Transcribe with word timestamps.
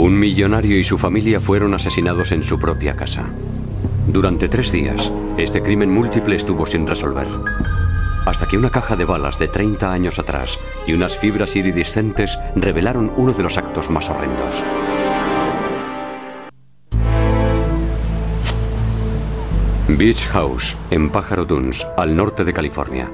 Un 0.00 0.18
millonario 0.18 0.78
y 0.78 0.82
su 0.82 0.96
familia 0.96 1.40
fueron 1.40 1.74
asesinados 1.74 2.32
en 2.32 2.42
su 2.42 2.58
propia 2.58 2.96
casa. 2.96 3.26
Durante 4.06 4.48
tres 4.48 4.72
días, 4.72 5.12
este 5.36 5.62
crimen 5.62 5.90
múltiple 5.90 6.36
estuvo 6.36 6.64
sin 6.64 6.86
resolver. 6.86 7.26
Hasta 8.24 8.46
que 8.48 8.56
una 8.56 8.70
caja 8.70 8.96
de 8.96 9.04
balas 9.04 9.38
de 9.38 9.48
30 9.48 9.92
años 9.92 10.18
atrás 10.18 10.58
y 10.86 10.94
unas 10.94 11.18
fibras 11.18 11.54
iridiscentes 11.54 12.38
revelaron 12.56 13.12
uno 13.18 13.34
de 13.34 13.42
los 13.42 13.58
actos 13.58 13.90
más 13.90 14.08
horrendos. 14.08 14.64
Beach 19.86 20.26
House, 20.28 20.78
en 20.90 21.10
Pájaro 21.10 21.44
Dunes, 21.44 21.86
al 21.98 22.16
norte 22.16 22.46
de 22.46 22.54
California. 22.54 23.10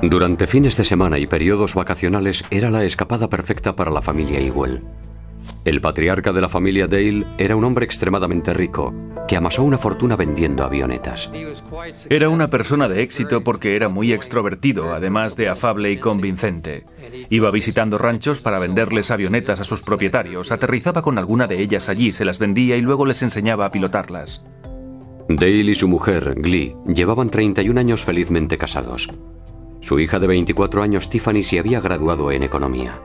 Durante 0.00 0.46
fines 0.46 0.78
de 0.78 0.84
semana 0.84 1.18
y 1.18 1.26
periodos 1.26 1.74
vacacionales 1.74 2.42
era 2.48 2.70
la 2.70 2.84
escapada 2.84 3.28
perfecta 3.28 3.76
para 3.76 3.90
la 3.90 4.00
familia 4.00 4.40
Ewell. 4.40 4.80
El 5.64 5.80
patriarca 5.80 6.32
de 6.32 6.40
la 6.40 6.48
familia 6.48 6.86
Dale 6.86 7.26
era 7.38 7.56
un 7.56 7.64
hombre 7.64 7.84
extremadamente 7.84 8.52
rico, 8.52 8.92
que 9.28 9.36
amasó 9.36 9.62
una 9.62 9.78
fortuna 9.78 10.16
vendiendo 10.16 10.64
avionetas. 10.64 11.30
Era 12.10 12.28
una 12.28 12.48
persona 12.48 12.88
de 12.88 13.02
éxito 13.02 13.44
porque 13.44 13.76
era 13.76 13.88
muy 13.88 14.12
extrovertido, 14.12 14.92
además 14.92 15.36
de 15.36 15.48
afable 15.48 15.92
y 15.92 15.98
convincente. 15.98 16.84
Iba 17.30 17.50
visitando 17.50 17.98
ranchos 17.98 18.40
para 18.40 18.58
venderles 18.58 19.10
avionetas 19.10 19.60
a 19.60 19.64
sus 19.64 19.82
propietarios, 19.82 20.50
aterrizaba 20.52 21.02
con 21.02 21.18
alguna 21.18 21.46
de 21.46 21.60
ellas 21.60 21.88
allí, 21.88 22.12
se 22.12 22.24
las 22.24 22.38
vendía 22.38 22.76
y 22.76 22.82
luego 22.82 23.06
les 23.06 23.22
enseñaba 23.22 23.66
a 23.66 23.70
pilotarlas. 23.70 24.44
Dale 25.28 25.70
y 25.70 25.74
su 25.74 25.88
mujer, 25.88 26.34
Glee, 26.36 26.74
llevaban 26.86 27.30
31 27.30 27.78
años 27.78 28.04
felizmente 28.04 28.58
casados. 28.58 29.08
Su 29.80 29.98
hija 29.98 30.18
de 30.18 30.26
24 30.26 30.82
años, 30.82 31.08
Tiffany, 31.08 31.42
se 31.42 31.58
había 31.58 31.80
graduado 31.80 32.30
en 32.30 32.42
economía. 32.42 33.00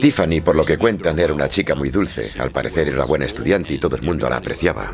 Tiffany, 0.00 0.40
por 0.40 0.56
lo 0.56 0.64
que 0.64 0.78
cuentan, 0.78 1.18
era 1.18 1.32
una 1.32 1.48
chica 1.48 1.74
muy 1.74 1.90
dulce. 1.90 2.30
Al 2.40 2.50
parecer 2.50 2.88
era 2.88 3.04
buena 3.04 3.24
estudiante 3.24 3.74
y 3.74 3.78
todo 3.78 3.96
el 3.96 4.02
mundo 4.02 4.28
la 4.28 4.36
apreciaba. 4.36 4.92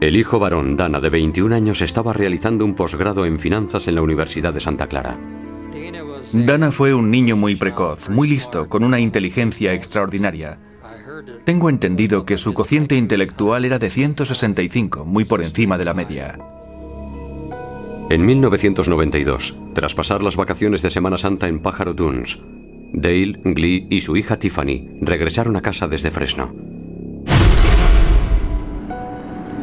El 0.00 0.16
hijo 0.16 0.38
varón, 0.38 0.76
Dana, 0.76 1.00
de 1.00 1.08
21 1.08 1.54
años, 1.54 1.80
estaba 1.80 2.12
realizando 2.12 2.64
un 2.64 2.74
posgrado 2.74 3.24
en 3.24 3.38
finanzas 3.38 3.88
en 3.88 3.94
la 3.94 4.02
Universidad 4.02 4.52
de 4.52 4.60
Santa 4.60 4.86
Clara. 4.88 5.18
Dana 6.32 6.70
fue 6.70 6.92
un 6.92 7.10
niño 7.10 7.36
muy 7.36 7.56
precoz, 7.56 8.10
muy 8.10 8.28
listo, 8.28 8.68
con 8.68 8.84
una 8.84 9.00
inteligencia 9.00 9.72
extraordinaria. 9.72 10.58
Tengo 11.44 11.70
entendido 11.70 12.26
que 12.26 12.36
su 12.36 12.52
cociente 12.52 12.96
intelectual 12.96 13.64
era 13.64 13.78
de 13.78 13.88
165, 13.88 15.04
muy 15.04 15.24
por 15.24 15.42
encima 15.42 15.78
de 15.78 15.84
la 15.84 15.94
media. 15.94 16.38
En 18.10 18.24
1992, 18.24 19.56
tras 19.72 19.94
pasar 19.94 20.22
las 20.22 20.36
vacaciones 20.36 20.82
de 20.82 20.90
Semana 20.90 21.18
Santa 21.18 21.48
en 21.48 21.60
Pájaro 21.60 21.92
Dunes, 21.92 22.38
Dale, 22.92 23.40
Glee 23.44 23.86
y 23.90 24.00
su 24.00 24.16
hija 24.16 24.38
Tiffany 24.38 24.98
regresaron 25.00 25.56
a 25.56 25.62
casa 25.62 25.88
desde 25.88 26.10
Fresno. 26.10 26.54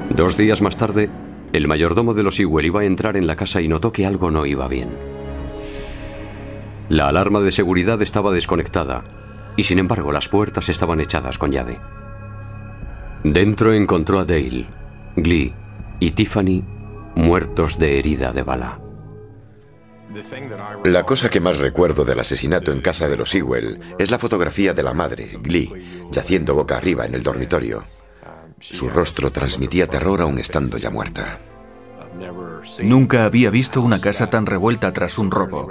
Dos 0.10 0.38
días 0.38 0.62
más 0.62 0.78
tarde, 0.78 1.10
el 1.54 1.68
mayordomo 1.68 2.14
de 2.14 2.24
los 2.24 2.40
Ewell 2.40 2.66
iba 2.66 2.82
a 2.82 2.86
entrar 2.86 3.18
en 3.18 3.26
la 3.28 3.36
casa 3.36 3.62
y 3.62 3.68
notó 3.68 3.92
que 3.92 4.06
algo 4.06 4.30
no 4.30 4.46
iba 4.46 4.68
bien. 4.68 4.90
La 6.90 7.08
alarma 7.08 7.40
de 7.40 7.52
seguridad 7.52 8.02
estaba 8.02 8.32
desconectada 8.32 9.04
y 9.56 9.64
sin 9.64 9.80
embargo 9.80 10.12
las 10.12 10.30
puertas 10.30 10.70
estaban 10.70 11.00
echadas 11.00 11.38
con 11.38 11.52
llave. 11.52 11.80
Dentro 13.24 13.74
encontró 13.74 14.20
a 14.20 14.26
Dale, 14.26 14.68
Glee 15.16 15.54
y 16.00 16.12
Tiffany 16.12 16.64
muertos 17.16 17.80
de 17.80 18.00
herida 18.00 18.34
de 18.34 18.44
bala. 18.44 18.83
La 20.84 21.04
cosa 21.04 21.30
que 21.30 21.40
más 21.40 21.58
recuerdo 21.58 22.06
del 22.06 22.20
asesinato 22.20 22.72
en 22.72 22.82
casa 22.82 23.08
de 23.08 23.18
los 23.18 23.34
Ewell 23.34 23.80
es 23.98 24.12
la 24.12 24.20
fotografía 24.20 24.74
de 24.74 24.84
la 24.84 24.94
madre, 24.94 25.38
Glee, 25.42 25.72
yaciendo 26.12 26.54
boca 26.54 26.78
arriba 26.78 27.06
en 27.06 27.16
el 27.16 27.24
dormitorio. 27.24 27.84
Su 28.60 28.90
rostro 28.90 29.32
transmitía 29.32 29.88
terror 29.88 30.22
aún 30.22 30.40
estando 30.40 30.78
ya 30.78 30.90
muerta. 30.90 31.38
Nunca 32.82 33.26
había 33.26 33.50
visto 33.50 33.82
una 33.82 34.00
casa 34.00 34.30
tan 34.30 34.46
revuelta 34.46 34.94
tras 34.94 35.18
un 35.18 35.32
robo. 35.32 35.68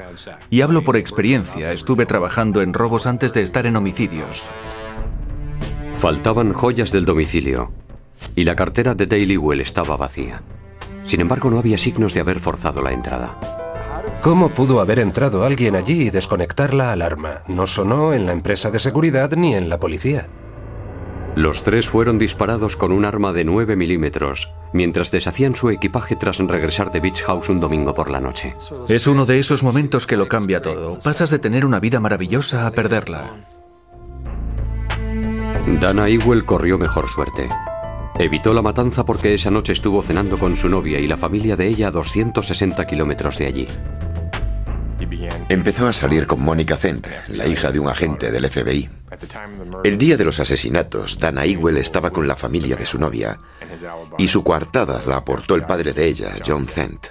Y 0.50 0.60
hablo 0.60 0.82
por 0.82 0.96
experiencia, 0.96 1.72
estuve 1.72 2.06
trabajando 2.06 2.62
en 2.62 2.74
robos 2.74 3.06
antes 3.06 3.32
de 3.32 3.42
estar 3.42 3.66
en 3.66 3.76
homicidios. 3.76 4.44
Faltaban 5.94 6.52
joyas 6.52 6.90
del 6.90 7.04
domicilio 7.04 7.70
y 8.34 8.44
la 8.44 8.56
cartera 8.56 8.94
de 8.94 9.06
Daily 9.06 9.36
Well 9.36 9.60
estaba 9.60 9.96
vacía. 9.96 10.42
Sin 11.04 11.20
embargo, 11.20 11.50
no 11.50 11.58
había 11.58 11.78
signos 11.78 12.14
de 12.14 12.20
haber 12.20 12.40
forzado 12.40 12.82
la 12.82 12.92
entrada. 12.92 13.61
¿Cómo 14.22 14.50
pudo 14.50 14.80
haber 14.80 14.98
entrado 14.98 15.44
alguien 15.44 15.76
allí 15.76 16.08
y 16.08 16.10
desconectar 16.10 16.74
la 16.74 16.92
alarma? 16.92 17.42
No 17.48 17.66
sonó 17.66 18.12
en 18.12 18.26
la 18.26 18.32
empresa 18.32 18.70
de 18.70 18.80
seguridad 18.80 19.32
ni 19.36 19.54
en 19.54 19.68
la 19.68 19.78
policía. 19.78 20.28
Los 21.34 21.62
tres 21.62 21.88
fueron 21.88 22.18
disparados 22.18 22.76
con 22.76 22.92
un 22.92 23.06
arma 23.06 23.32
de 23.32 23.44
9 23.44 23.74
milímetros 23.74 24.52
mientras 24.74 25.10
deshacían 25.10 25.54
su 25.54 25.70
equipaje 25.70 26.14
tras 26.14 26.38
regresar 26.38 26.92
de 26.92 27.00
Beach 27.00 27.22
House 27.22 27.48
un 27.48 27.58
domingo 27.58 27.94
por 27.94 28.10
la 28.10 28.20
noche. 28.20 28.54
Es 28.88 29.06
uno 29.06 29.24
de 29.24 29.38
esos 29.38 29.62
momentos 29.62 30.06
que 30.06 30.16
lo 30.16 30.28
cambia 30.28 30.60
todo. 30.60 30.98
Pasas 30.98 31.30
de 31.30 31.38
tener 31.38 31.64
una 31.64 31.80
vida 31.80 32.00
maravillosa 32.00 32.66
a 32.66 32.70
perderla. 32.70 33.46
Dana 35.80 36.08
Ewell 36.08 36.44
corrió 36.44 36.76
mejor 36.76 37.08
suerte. 37.08 37.48
Evitó 38.22 38.54
la 38.54 38.62
matanza 38.62 39.04
porque 39.04 39.34
esa 39.34 39.50
noche 39.50 39.72
estuvo 39.72 40.00
cenando 40.00 40.38
con 40.38 40.56
su 40.56 40.68
novia 40.68 41.00
y 41.00 41.08
la 41.08 41.16
familia 41.16 41.56
de 41.56 41.66
ella 41.66 41.88
a 41.88 41.90
260 41.90 42.86
kilómetros 42.86 43.36
de 43.38 43.46
allí. 43.46 43.66
Empezó 45.48 45.88
a 45.88 45.92
salir 45.92 46.28
con 46.28 46.40
Mónica 46.40 46.76
Zent, 46.76 47.04
la 47.26 47.48
hija 47.48 47.72
de 47.72 47.80
un 47.80 47.88
agente 47.88 48.30
del 48.30 48.48
FBI. 48.48 48.88
El 49.82 49.98
día 49.98 50.16
de 50.16 50.24
los 50.24 50.38
asesinatos, 50.38 51.18
Dana 51.18 51.44
Ewell 51.44 51.78
estaba 51.78 52.10
con 52.10 52.28
la 52.28 52.36
familia 52.36 52.76
de 52.76 52.86
su 52.86 52.96
novia 52.96 53.40
y 54.18 54.28
su 54.28 54.44
coartada 54.44 55.02
la 55.04 55.16
aportó 55.16 55.56
el 55.56 55.64
padre 55.64 55.92
de 55.92 56.06
ella, 56.06 56.36
John 56.46 56.64
Zent. 56.64 57.08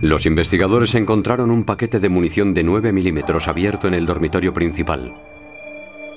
Los 0.00 0.26
investigadores 0.26 0.94
encontraron 0.94 1.50
un 1.50 1.64
paquete 1.64 1.98
de 1.98 2.08
munición 2.08 2.54
de 2.54 2.62
9 2.62 2.92
milímetros 2.92 3.48
abierto 3.48 3.88
en 3.88 3.94
el 3.94 4.06
dormitorio 4.06 4.54
principal. 4.54 5.12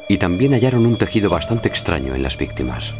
Y 0.07 0.17
también 0.17 0.53
hallaron 0.53 0.85
un 0.85 0.99
tejido 0.99 1.31
bastante 1.31 1.67
extraño 1.67 2.13
en 2.13 2.21
las 2.21 2.37
víctimas. 2.37 2.93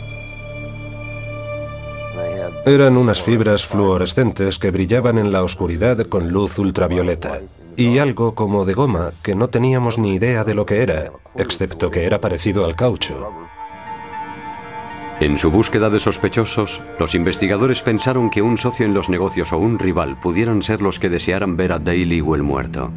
Eran 2.65 2.97
unas 2.97 3.21
fibras 3.21 3.65
fluorescentes 3.65 4.59
que 4.59 4.71
brillaban 4.71 5.17
en 5.17 5.31
la 5.31 5.43
oscuridad 5.43 5.97
con 6.07 6.29
luz 6.29 6.59
ultravioleta. 6.59 7.39
Y 7.77 7.99
algo 7.99 8.35
como 8.35 8.65
de 8.65 8.73
goma 8.73 9.11
que 9.23 9.33
no 9.33 9.49
teníamos 9.49 9.97
ni 9.97 10.15
idea 10.15 10.43
de 10.43 10.53
lo 10.53 10.65
que 10.65 10.83
era, 10.83 11.11
excepto 11.35 11.89
que 11.89 12.03
era 12.03 12.19
parecido 12.19 12.65
al 12.65 12.75
caucho. 12.75 13.31
En 15.21 15.37
su 15.37 15.51
búsqueda 15.51 15.89
de 15.89 15.99
sospechosos, 15.99 16.81
los 16.99 17.15
investigadores 17.15 17.81
pensaron 17.81 18.29
que 18.29 18.41
un 18.41 18.57
socio 18.57 18.85
en 18.85 18.93
los 18.93 19.09
negocios 19.09 19.53
o 19.53 19.57
un 19.57 19.79
rival 19.79 20.19
pudieran 20.19 20.61
ser 20.61 20.81
los 20.81 20.99
que 20.99 21.09
desearan 21.09 21.55
ver 21.55 21.71
a 21.71 21.79
Dale 21.79 22.17
el 22.17 22.43
muerto. 22.43 22.91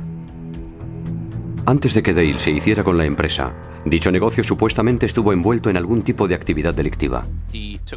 Antes 1.65 1.95
de 1.95 2.03
que 2.03 2.13
Dale 2.13 2.39
se 2.39 2.51
hiciera 2.51 2.83
con 2.83 2.99
la 2.99 3.05
empresa, 3.05 3.55
dicho 3.85 4.11
negocio 4.11 4.43
supuestamente 4.43 5.07
estuvo 5.07 5.33
envuelto 5.33 5.71
en 5.71 5.77
algún 5.77 6.03
tipo 6.03 6.27
de 6.27 6.35
actividad 6.35 6.75
delictiva. 6.75 7.25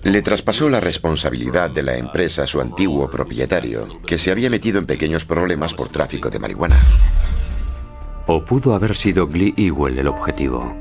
Le 0.03 0.21
traspasó 0.21 0.69
la 0.69 0.79
responsabilidad 0.79 1.71
de 1.71 1.81
la 1.81 1.97
empresa 1.97 2.43
a 2.43 2.47
su 2.47 2.61
antiguo 2.61 3.09
propietario, 3.09 3.87
que 4.05 4.19
se 4.19 4.31
había 4.31 4.51
metido 4.51 4.77
en 4.77 4.85
pequeños 4.85 5.25
problemas 5.25 5.73
por 5.73 5.89
tráfico 5.89 6.29
de 6.29 6.39
marihuana. 6.39 6.77
¿O 8.27 8.45
pudo 8.45 8.75
haber 8.75 8.95
sido 8.95 9.27
Glee 9.27 9.53
Ewell 9.57 9.97
el 9.97 10.07
objetivo? 10.07 10.75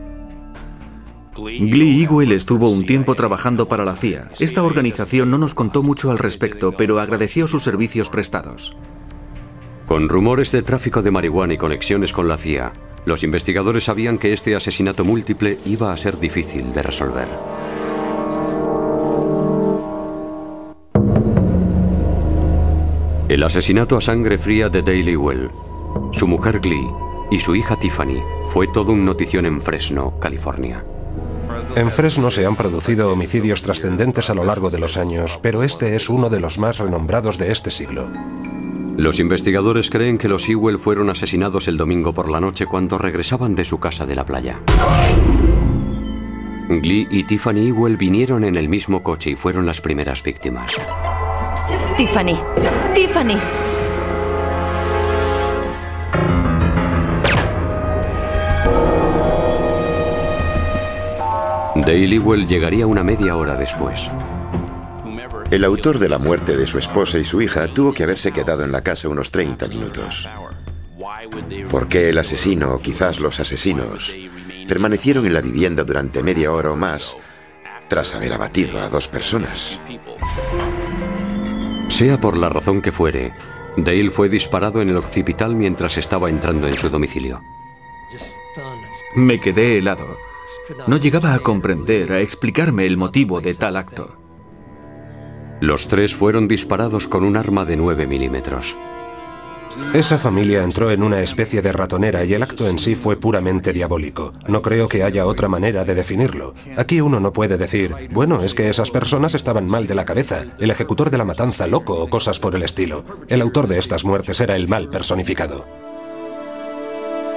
Glee 1.36 2.04
Ewell 2.04 2.32
estuvo 2.32 2.70
un 2.70 2.86
tiempo 2.86 3.14
trabajando 3.14 3.66
para 3.66 3.84
la 3.84 3.96
CIA. 3.96 4.30
Esta 4.38 4.62
organización 4.62 5.30
no 5.30 5.38
nos 5.38 5.54
contó 5.54 5.82
mucho 5.82 6.10
al 6.10 6.18
respecto, 6.18 6.72
pero 6.72 7.00
agradeció 7.00 7.48
sus 7.48 7.62
servicios 7.62 8.08
prestados. 8.08 8.76
Con 9.86 10.08
rumores 10.08 10.50
de 10.50 10.62
tráfico 10.62 11.02
de 11.02 11.10
marihuana 11.10 11.54
y 11.54 11.58
conexiones 11.58 12.12
con 12.12 12.26
la 12.26 12.38
CIA, 12.38 12.72
los 13.04 13.22
investigadores 13.22 13.84
sabían 13.84 14.16
que 14.16 14.32
este 14.32 14.56
asesinato 14.56 15.04
múltiple 15.04 15.58
iba 15.66 15.92
a 15.92 15.96
ser 15.96 16.18
difícil 16.18 16.72
de 16.72 16.82
resolver. 16.82 17.28
El 23.28 23.42
asesinato 23.42 23.98
a 23.98 24.00
sangre 24.00 24.38
fría 24.38 24.70
de 24.70 24.82
Daily 24.82 25.16
Well, 25.16 25.50
su 26.12 26.26
mujer 26.26 26.60
Glee 26.60 26.88
y 27.30 27.38
su 27.38 27.54
hija 27.54 27.76
Tiffany 27.76 28.22
fue 28.48 28.68
todo 28.68 28.92
un 28.92 29.04
notición 29.04 29.44
en 29.44 29.60
Fresno, 29.60 30.18
California. 30.18 30.82
En 31.76 31.90
Fresno 31.90 32.30
se 32.30 32.46
han 32.46 32.56
producido 32.56 33.12
homicidios 33.12 33.60
trascendentes 33.62 34.30
a 34.30 34.34
lo 34.34 34.44
largo 34.44 34.70
de 34.70 34.78
los 34.78 34.96
años, 34.96 35.38
pero 35.42 35.62
este 35.62 35.94
es 35.96 36.08
uno 36.08 36.30
de 36.30 36.40
los 36.40 36.58
más 36.58 36.78
renombrados 36.78 37.36
de 37.36 37.52
este 37.52 37.70
siglo. 37.70 38.08
Los 38.96 39.18
investigadores 39.18 39.90
creen 39.90 40.18
que 40.18 40.28
los 40.28 40.48
Ewell 40.48 40.78
fueron 40.78 41.10
asesinados 41.10 41.66
el 41.66 41.76
domingo 41.76 42.12
por 42.12 42.30
la 42.30 42.40
noche 42.40 42.66
cuando 42.66 42.96
regresaban 42.96 43.56
de 43.56 43.64
su 43.64 43.78
casa 43.78 44.06
de 44.06 44.14
la 44.14 44.24
playa. 44.24 44.60
Glee 46.68 47.08
y 47.10 47.24
Tiffany 47.24 47.68
Ewell 47.68 47.96
vinieron 47.96 48.44
en 48.44 48.56
el 48.56 48.68
mismo 48.68 49.02
coche 49.02 49.30
y 49.30 49.34
fueron 49.34 49.66
las 49.66 49.80
primeras 49.80 50.22
víctimas. 50.22 50.72
Tiffany, 51.96 52.36
Tiffany. 52.94 53.36
Dale 61.74 62.14
Ewell 62.14 62.46
llegaría 62.46 62.86
una 62.86 63.02
media 63.02 63.36
hora 63.36 63.56
después. 63.56 64.08
El 65.54 65.62
autor 65.62 66.00
de 66.00 66.08
la 66.08 66.18
muerte 66.18 66.56
de 66.56 66.66
su 66.66 66.78
esposa 66.78 67.16
y 67.16 67.24
su 67.24 67.40
hija 67.40 67.72
tuvo 67.72 67.92
que 67.92 68.02
haberse 68.02 68.32
quedado 68.32 68.64
en 68.64 68.72
la 68.72 68.82
casa 68.82 69.08
unos 69.08 69.30
30 69.30 69.68
minutos. 69.68 70.28
¿Por 71.70 71.86
qué 71.86 72.08
el 72.08 72.18
asesino 72.18 72.72
o 72.72 72.80
quizás 72.80 73.20
los 73.20 73.38
asesinos 73.38 74.12
permanecieron 74.66 75.26
en 75.26 75.32
la 75.32 75.40
vivienda 75.42 75.84
durante 75.84 76.24
media 76.24 76.50
hora 76.50 76.72
o 76.72 76.76
más 76.76 77.16
tras 77.86 78.16
haber 78.16 78.32
abatido 78.32 78.80
a 78.80 78.88
dos 78.88 79.06
personas? 79.06 79.78
Sea 81.88 82.20
por 82.20 82.36
la 82.36 82.48
razón 82.48 82.82
que 82.82 82.90
fuere, 82.90 83.32
Dale 83.76 84.10
fue 84.10 84.28
disparado 84.28 84.82
en 84.82 84.88
el 84.88 84.96
occipital 84.96 85.54
mientras 85.54 85.98
estaba 85.98 86.30
entrando 86.30 86.66
en 86.66 86.76
su 86.76 86.88
domicilio. 86.88 87.40
Me 89.14 89.40
quedé 89.40 89.78
helado. 89.78 90.18
No 90.88 90.96
llegaba 90.96 91.32
a 91.32 91.38
comprender, 91.38 92.10
a 92.10 92.20
explicarme 92.20 92.86
el 92.86 92.96
motivo 92.96 93.40
de 93.40 93.54
tal 93.54 93.76
acto. 93.76 94.23
Los 95.60 95.88
tres 95.88 96.14
fueron 96.14 96.48
disparados 96.48 97.06
con 97.08 97.24
un 97.24 97.36
arma 97.36 97.64
de 97.64 97.76
9 97.76 98.06
milímetros. 98.06 98.76
Esa 99.92 100.18
familia 100.18 100.62
entró 100.62 100.90
en 100.90 101.02
una 101.02 101.20
especie 101.20 101.60
de 101.60 101.72
ratonera 101.72 102.24
y 102.24 102.34
el 102.34 102.42
acto 102.42 102.68
en 102.68 102.78
sí 102.78 102.94
fue 102.94 103.16
puramente 103.16 103.72
diabólico. 103.72 104.32
No 104.46 104.62
creo 104.62 104.88
que 104.88 105.02
haya 105.02 105.26
otra 105.26 105.48
manera 105.48 105.84
de 105.84 105.94
definirlo. 105.94 106.54
Aquí 106.76 107.00
uno 107.00 107.18
no 107.18 107.32
puede 107.32 107.56
decir, 107.56 107.94
bueno, 108.10 108.42
es 108.42 108.54
que 108.54 108.68
esas 108.68 108.90
personas 108.90 109.34
estaban 109.34 109.66
mal 109.66 109.86
de 109.86 109.94
la 109.94 110.04
cabeza, 110.04 110.44
el 110.58 110.70
ejecutor 110.70 111.10
de 111.10 111.18
la 111.18 111.24
matanza 111.24 111.66
loco 111.66 111.94
o 111.94 112.08
cosas 112.08 112.38
por 112.38 112.54
el 112.54 112.62
estilo. 112.62 113.04
El 113.28 113.40
autor 113.40 113.66
de 113.66 113.78
estas 113.78 114.04
muertes 114.04 114.40
era 114.40 114.54
el 114.54 114.68
mal 114.68 114.90
personificado. 114.90 115.64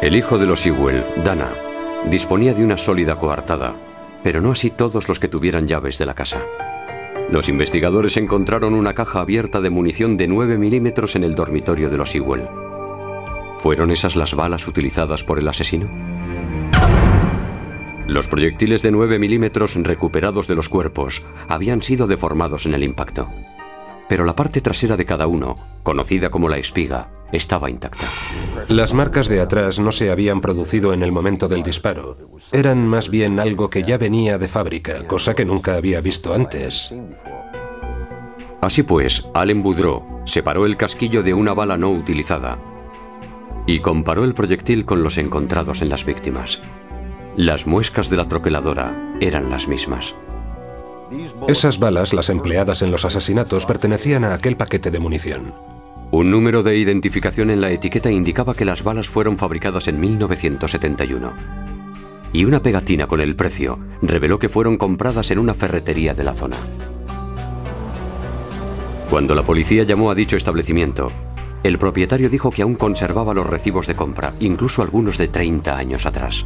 El 0.01 0.15
hijo 0.15 0.37
de 0.37 0.45
los 0.45 0.63
Ewell, 0.65 1.03
Dana, 1.23 1.49
disponía 2.11 2.53
de 2.53 2.63
una 2.63 2.77
sólida 2.77 3.17
coartada, 3.17 3.75
pero 4.23 4.41
no 4.41 4.51
así 4.51 4.69
todos 4.69 5.07
los 5.07 5.19
que 5.19 5.27
tuvieran 5.27 5.67
llaves 5.67 5.97
de 5.97 6.05
la 6.05 6.13
casa. 6.13 6.43
Los 7.29 7.49
investigadores 7.49 8.15
encontraron 8.15 8.73
una 8.73 8.93
caja 8.93 9.19
abierta 9.19 9.59
de 9.59 9.69
munición 9.69 10.15
de 10.15 10.27
9 10.27 10.57
milímetros 10.57 11.15
en 11.17 11.23
el 11.23 11.35
dormitorio 11.35 11.89
de 11.89 11.97
los 11.97 12.15
Ewell. 12.15 12.47
¿Fueron 13.59 13.91
esas 13.91 14.15
las 14.15 14.33
balas 14.33 14.67
utilizadas 14.67 15.23
por 15.23 15.39
el 15.39 15.47
asesino? 15.47 15.89
Los 18.07 18.29
proyectiles 18.29 18.81
de 18.81 18.91
9 18.91 19.19
milímetros 19.19 19.75
recuperados 19.75 20.47
de 20.47 20.55
los 20.55 20.69
cuerpos 20.69 21.23
habían 21.49 21.83
sido 21.83 22.07
deformados 22.07 22.65
en 22.65 22.73
el 22.73 22.83
impacto. 22.83 23.27
Pero 24.07 24.23
la 24.25 24.35
parte 24.35 24.61
trasera 24.61 24.95
de 24.95 25.05
cada 25.05 25.27
uno, 25.27 25.55
conocida 25.83 26.29
como 26.29 26.49
la 26.49 26.57
espiga, 26.57 27.09
estaba 27.31 27.69
intacta. 27.69 28.07
Las 28.69 28.93
marcas 28.93 29.27
de 29.27 29.41
atrás 29.41 29.79
no 29.79 29.91
se 29.91 30.11
habían 30.11 30.41
producido 30.41 30.93
en 30.93 31.03
el 31.03 31.11
momento 31.11 31.47
del 31.47 31.63
disparo. 31.63 32.17
Eran 32.51 32.87
más 32.87 33.09
bien 33.09 33.39
algo 33.39 33.69
que 33.69 33.83
ya 33.83 33.97
venía 33.97 34.37
de 34.37 34.47
fábrica, 34.47 35.05
cosa 35.07 35.33
que 35.33 35.45
nunca 35.45 35.75
había 35.75 35.99
visto 35.99 36.33
antes. 36.33 36.93
Así 38.61 38.83
pues, 38.83 39.27
Allen 39.33 39.61
Boudreau 39.61 40.21
separó 40.25 40.65
el 40.65 40.77
casquillo 40.77 41.21
de 41.21 41.33
una 41.33 41.53
bala 41.53 41.77
no 41.77 41.91
utilizada 41.91 42.57
y 43.67 43.81
comparó 43.81 44.23
el 44.23 44.33
proyectil 44.33 44.85
con 44.85 45.03
los 45.03 45.17
encontrados 45.17 45.81
en 45.81 45.89
las 45.89 46.05
víctimas. 46.05 46.61
Las 47.35 47.67
muescas 47.67 48.09
de 48.09 48.17
la 48.17 48.27
troqueladora 48.27 49.15
eran 49.19 49.49
las 49.49 49.67
mismas. 49.67 50.15
Esas 51.47 51.79
balas, 51.79 52.13
las 52.13 52.29
empleadas 52.29 52.81
en 52.81 52.91
los 52.91 53.05
asesinatos, 53.05 53.65
pertenecían 53.65 54.23
a 54.23 54.33
aquel 54.33 54.57
paquete 54.57 54.91
de 54.91 54.99
munición. 54.99 55.53
Un 56.11 56.31
número 56.31 56.63
de 56.63 56.77
identificación 56.77 57.49
en 57.49 57.61
la 57.61 57.71
etiqueta 57.71 58.09
indicaba 58.09 58.53
que 58.53 58.65
las 58.65 58.83
balas 58.83 59.09
fueron 59.09 59.37
fabricadas 59.37 59.87
en 59.87 59.99
1971. 59.99 61.33
Y 62.33 62.45
una 62.45 62.61
pegatina 62.61 63.07
con 63.07 63.21
el 63.21 63.35
precio 63.35 63.79
reveló 64.01 64.39
que 64.39 64.49
fueron 64.49 64.77
compradas 64.77 65.31
en 65.31 65.39
una 65.39 65.53
ferretería 65.53 66.13
de 66.13 66.23
la 66.23 66.33
zona. 66.33 66.57
Cuando 69.09 69.35
la 69.35 69.43
policía 69.43 69.83
llamó 69.83 70.11
a 70.11 70.15
dicho 70.15 70.35
establecimiento, 70.35 71.11
el 71.63 71.77
propietario 71.77 72.29
dijo 72.29 72.51
que 72.51 72.61
aún 72.61 72.75
conservaba 72.75 73.33
los 73.33 73.47
recibos 73.47 73.87
de 73.87 73.95
compra, 73.95 74.33
incluso 74.39 74.81
algunos 74.81 75.17
de 75.17 75.27
30 75.27 75.75
años 75.75 76.05
atrás. 76.05 76.45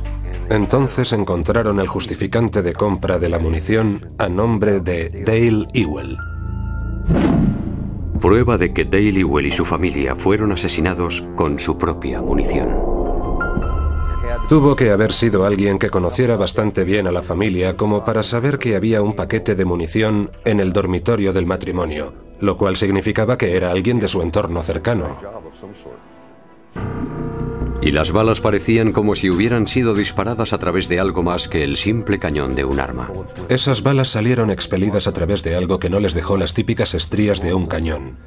Entonces 0.50 1.14
encontraron 1.14 1.80
el 1.80 1.88
justificante 1.88 2.62
de 2.62 2.74
compra 2.74 3.20
de 3.20 3.30
la 3.30 3.40
munición 3.40 4.14
a 4.18 4.30
nombre 4.30 4.80
de 4.80 5.10
Dale 5.10 5.68
Ewell. 5.74 6.18
Prueba 8.20 8.58
de 8.58 8.74
que 8.74 8.86
Dale 8.86 9.20
Ewell 9.20 9.48
y 9.48 9.52
su 9.52 9.66
familia 9.66 10.16
fueron 10.16 10.52
asesinados 10.52 11.24
con 11.36 11.60
su 11.60 11.78
propia 11.78 12.22
munición. 12.22 12.70
Tuvo 14.48 14.76
que 14.76 14.92
haber 14.92 15.14
sido 15.14 15.46
alguien 15.46 15.80
que 15.80 15.90
conociera 15.90 16.36
bastante 16.36 16.84
bien 16.84 17.08
a 17.08 17.12
la 17.12 17.22
familia 17.22 17.78
como 17.78 18.04
para 18.04 18.22
saber 18.24 18.60
que 18.60 18.76
había 18.76 19.02
un 19.02 19.14
paquete 19.14 19.56
de 19.56 19.66
munición 19.66 20.32
en 20.46 20.60
el 20.60 20.74
dormitorio 20.74 21.32
del 21.32 21.46
matrimonio, 21.46 22.14
lo 22.42 22.58
cual 22.58 22.76
significaba 22.76 23.38
que 23.38 23.56
era 23.56 23.72
alguien 23.72 24.00
de 24.00 24.08
su 24.08 24.22
entorno 24.22 24.62
cercano. 24.62 25.18
Y 27.82 27.92
las 27.92 28.12
balas 28.12 28.42
parecían 28.42 28.92
como 28.92 29.16
si 29.16 29.30
hubieran 29.30 29.68
sido 29.68 29.96
disparadas 29.96 30.54
a 30.54 30.60
través 30.60 30.88
de 30.88 31.00
algo 31.00 31.24
más 31.24 31.48
que 31.48 31.64
el 31.64 31.78
simple 31.78 32.20
cañón 32.20 32.54
de 32.54 32.64
un 32.64 32.80
arma. 32.80 33.12
Esas 33.50 33.82
balas 33.82 34.10
salieron 34.10 34.52
expelidas 34.52 35.08
a 35.08 35.14
través 35.14 35.42
de 35.42 35.56
algo 35.56 35.80
que 35.80 35.90
no 35.90 36.00
les 36.00 36.14
dejó 36.14 36.38
las 36.38 36.54
típicas 36.54 36.94
estrías 36.94 37.42
de 37.42 37.56
un 37.56 37.66
cañón. 37.66 38.18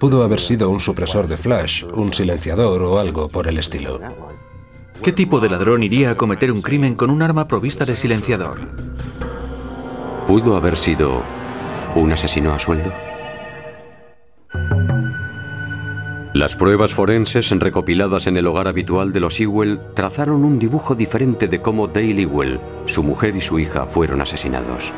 Pudo 0.00 0.24
haber 0.24 0.40
sido 0.40 0.70
un 0.70 0.80
supresor 0.80 1.28
de 1.28 1.36
flash, 1.36 1.84
un 1.84 2.12
silenciador 2.12 2.82
o 2.82 2.98
algo 2.98 3.28
por 3.28 3.46
el 3.46 3.58
estilo. 3.58 4.00
¿Qué 5.02 5.12
tipo 5.12 5.38
de 5.38 5.48
ladrón 5.48 5.84
iría 5.84 6.10
a 6.10 6.16
cometer 6.16 6.50
un 6.50 6.62
crimen 6.62 6.96
con 6.96 7.10
un 7.10 7.22
arma 7.22 7.46
provista 7.46 7.84
de 7.84 7.94
silenciador? 7.94 8.58
¿Pudo 10.26 10.56
haber 10.56 10.76
sido 10.76 11.22
un 11.94 12.12
asesino 12.12 12.52
a 12.52 12.58
sueldo? 12.58 12.92
Las 16.38 16.54
pruebas 16.54 16.94
forenses 16.94 17.50
recopiladas 17.50 18.28
en 18.28 18.36
el 18.36 18.46
hogar 18.46 18.68
habitual 18.68 19.12
de 19.12 19.18
los 19.18 19.40
Ewell 19.40 19.80
trazaron 19.92 20.44
un 20.44 20.60
dibujo 20.60 20.94
diferente 20.94 21.48
de 21.48 21.60
cómo 21.60 21.88
Dale 21.88 22.22
Ewell, 22.22 22.60
su 22.86 23.02
mujer 23.02 23.34
y 23.34 23.40
su 23.40 23.58
hija 23.58 23.86
fueron 23.86 24.20
asesinados. 24.20 24.92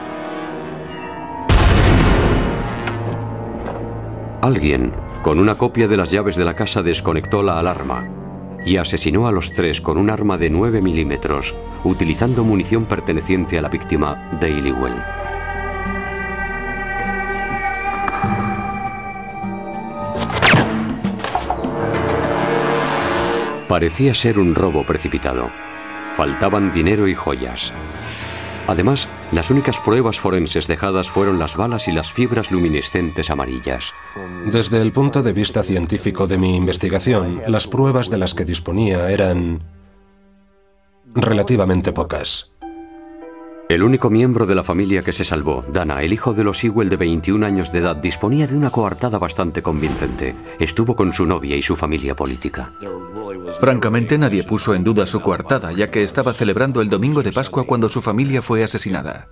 Alguien, 4.42 4.92
con 5.22 5.38
una 5.38 5.54
copia 5.54 5.88
de 5.88 5.96
las 5.96 6.10
llaves 6.10 6.36
de 6.36 6.44
la 6.44 6.54
casa, 6.54 6.82
desconectó 6.82 7.42
la 7.42 7.58
alarma 7.58 8.06
y 8.66 8.76
asesinó 8.76 9.26
a 9.26 9.32
los 9.32 9.54
tres 9.54 9.80
con 9.80 9.96
un 9.96 10.10
arma 10.10 10.36
de 10.36 10.50
9 10.50 10.82
milímetros, 10.82 11.54
utilizando 11.84 12.44
munición 12.44 12.84
perteneciente 12.84 13.56
a 13.56 13.62
la 13.62 13.70
víctima, 13.70 14.28
Dale 14.38 14.68
Ewell. 14.68 15.19
Parecía 23.70 24.14
ser 24.14 24.40
un 24.40 24.56
robo 24.56 24.82
precipitado. 24.82 25.48
Faltaban 26.16 26.72
dinero 26.72 27.06
y 27.06 27.14
joyas. 27.14 27.72
Además, 28.66 29.06
las 29.30 29.48
únicas 29.52 29.78
pruebas 29.78 30.18
forenses 30.18 30.66
dejadas 30.66 31.08
fueron 31.08 31.38
las 31.38 31.56
balas 31.56 31.86
y 31.86 31.92
las 31.92 32.10
fibras 32.10 32.50
luminescentes 32.50 33.30
amarillas. 33.30 33.92
Desde 34.46 34.82
el 34.82 34.90
punto 34.90 35.22
de 35.22 35.32
vista 35.32 35.62
científico 35.62 36.26
de 36.26 36.36
mi 36.36 36.56
investigación, 36.56 37.42
las 37.46 37.68
pruebas 37.68 38.10
de 38.10 38.18
las 38.18 38.34
que 38.34 38.44
disponía 38.44 39.08
eran 39.08 39.62
relativamente 41.14 41.92
pocas. 41.92 42.50
El 43.70 43.84
único 43.84 44.10
miembro 44.10 44.46
de 44.46 44.56
la 44.56 44.64
familia 44.64 45.00
que 45.00 45.12
se 45.12 45.22
salvó, 45.22 45.64
Dana, 45.72 46.02
el 46.02 46.12
hijo 46.12 46.34
de 46.34 46.42
los 46.42 46.64
Ewell 46.64 46.88
de 46.88 46.96
21 46.96 47.46
años 47.46 47.70
de 47.70 47.78
edad, 47.78 47.94
disponía 47.94 48.48
de 48.48 48.56
una 48.56 48.70
coartada 48.70 49.16
bastante 49.16 49.62
convincente. 49.62 50.34
Estuvo 50.58 50.96
con 50.96 51.12
su 51.12 51.24
novia 51.24 51.54
y 51.54 51.62
su 51.62 51.76
familia 51.76 52.16
política. 52.16 52.72
Francamente, 53.60 54.18
nadie 54.18 54.42
puso 54.42 54.74
en 54.74 54.82
duda 54.82 55.06
su 55.06 55.20
coartada, 55.20 55.70
ya 55.70 55.88
que 55.88 56.02
estaba 56.02 56.34
celebrando 56.34 56.80
el 56.80 56.88
domingo 56.88 57.22
de 57.22 57.30
Pascua 57.30 57.64
cuando 57.64 57.88
su 57.88 58.02
familia 58.02 58.42
fue 58.42 58.64
asesinada. 58.64 59.28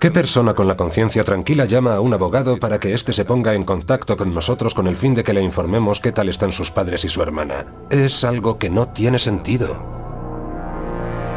¿Qué 0.00 0.10
persona 0.10 0.52
con 0.52 0.68
la 0.68 0.76
conciencia 0.76 1.24
tranquila 1.24 1.64
llama 1.64 1.94
a 1.94 2.00
un 2.02 2.12
abogado 2.12 2.58
para 2.58 2.78
que 2.78 2.92
éste 2.92 3.14
se 3.14 3.24
ponga 3.24 3.54
en 3.54 3.64
contacto 3.64 4.18
con 4.18 4.34
nosotros 4.34 4.74
con 4.74 4.86
el 4.86 4.96
fin 4.96 5.14
de 5.14 5.24
que 5.24 5.32
le 5.32 5.40
informemos 5.40 5.98
qué 5.98 6.12
tal 6.12 6.28
están 6.28 6.52
sus 6.52 6.70
padres 6.70 7.06
y 7.06 7.08
su 7.08 7.22
hermana? 7.22 7.64
Es 7.88 8.22
algo 8.22 8.58
que 8.58 8.68
no 8.68 8.88
tiene 8.88 9.18
sentido. 9.18 10.13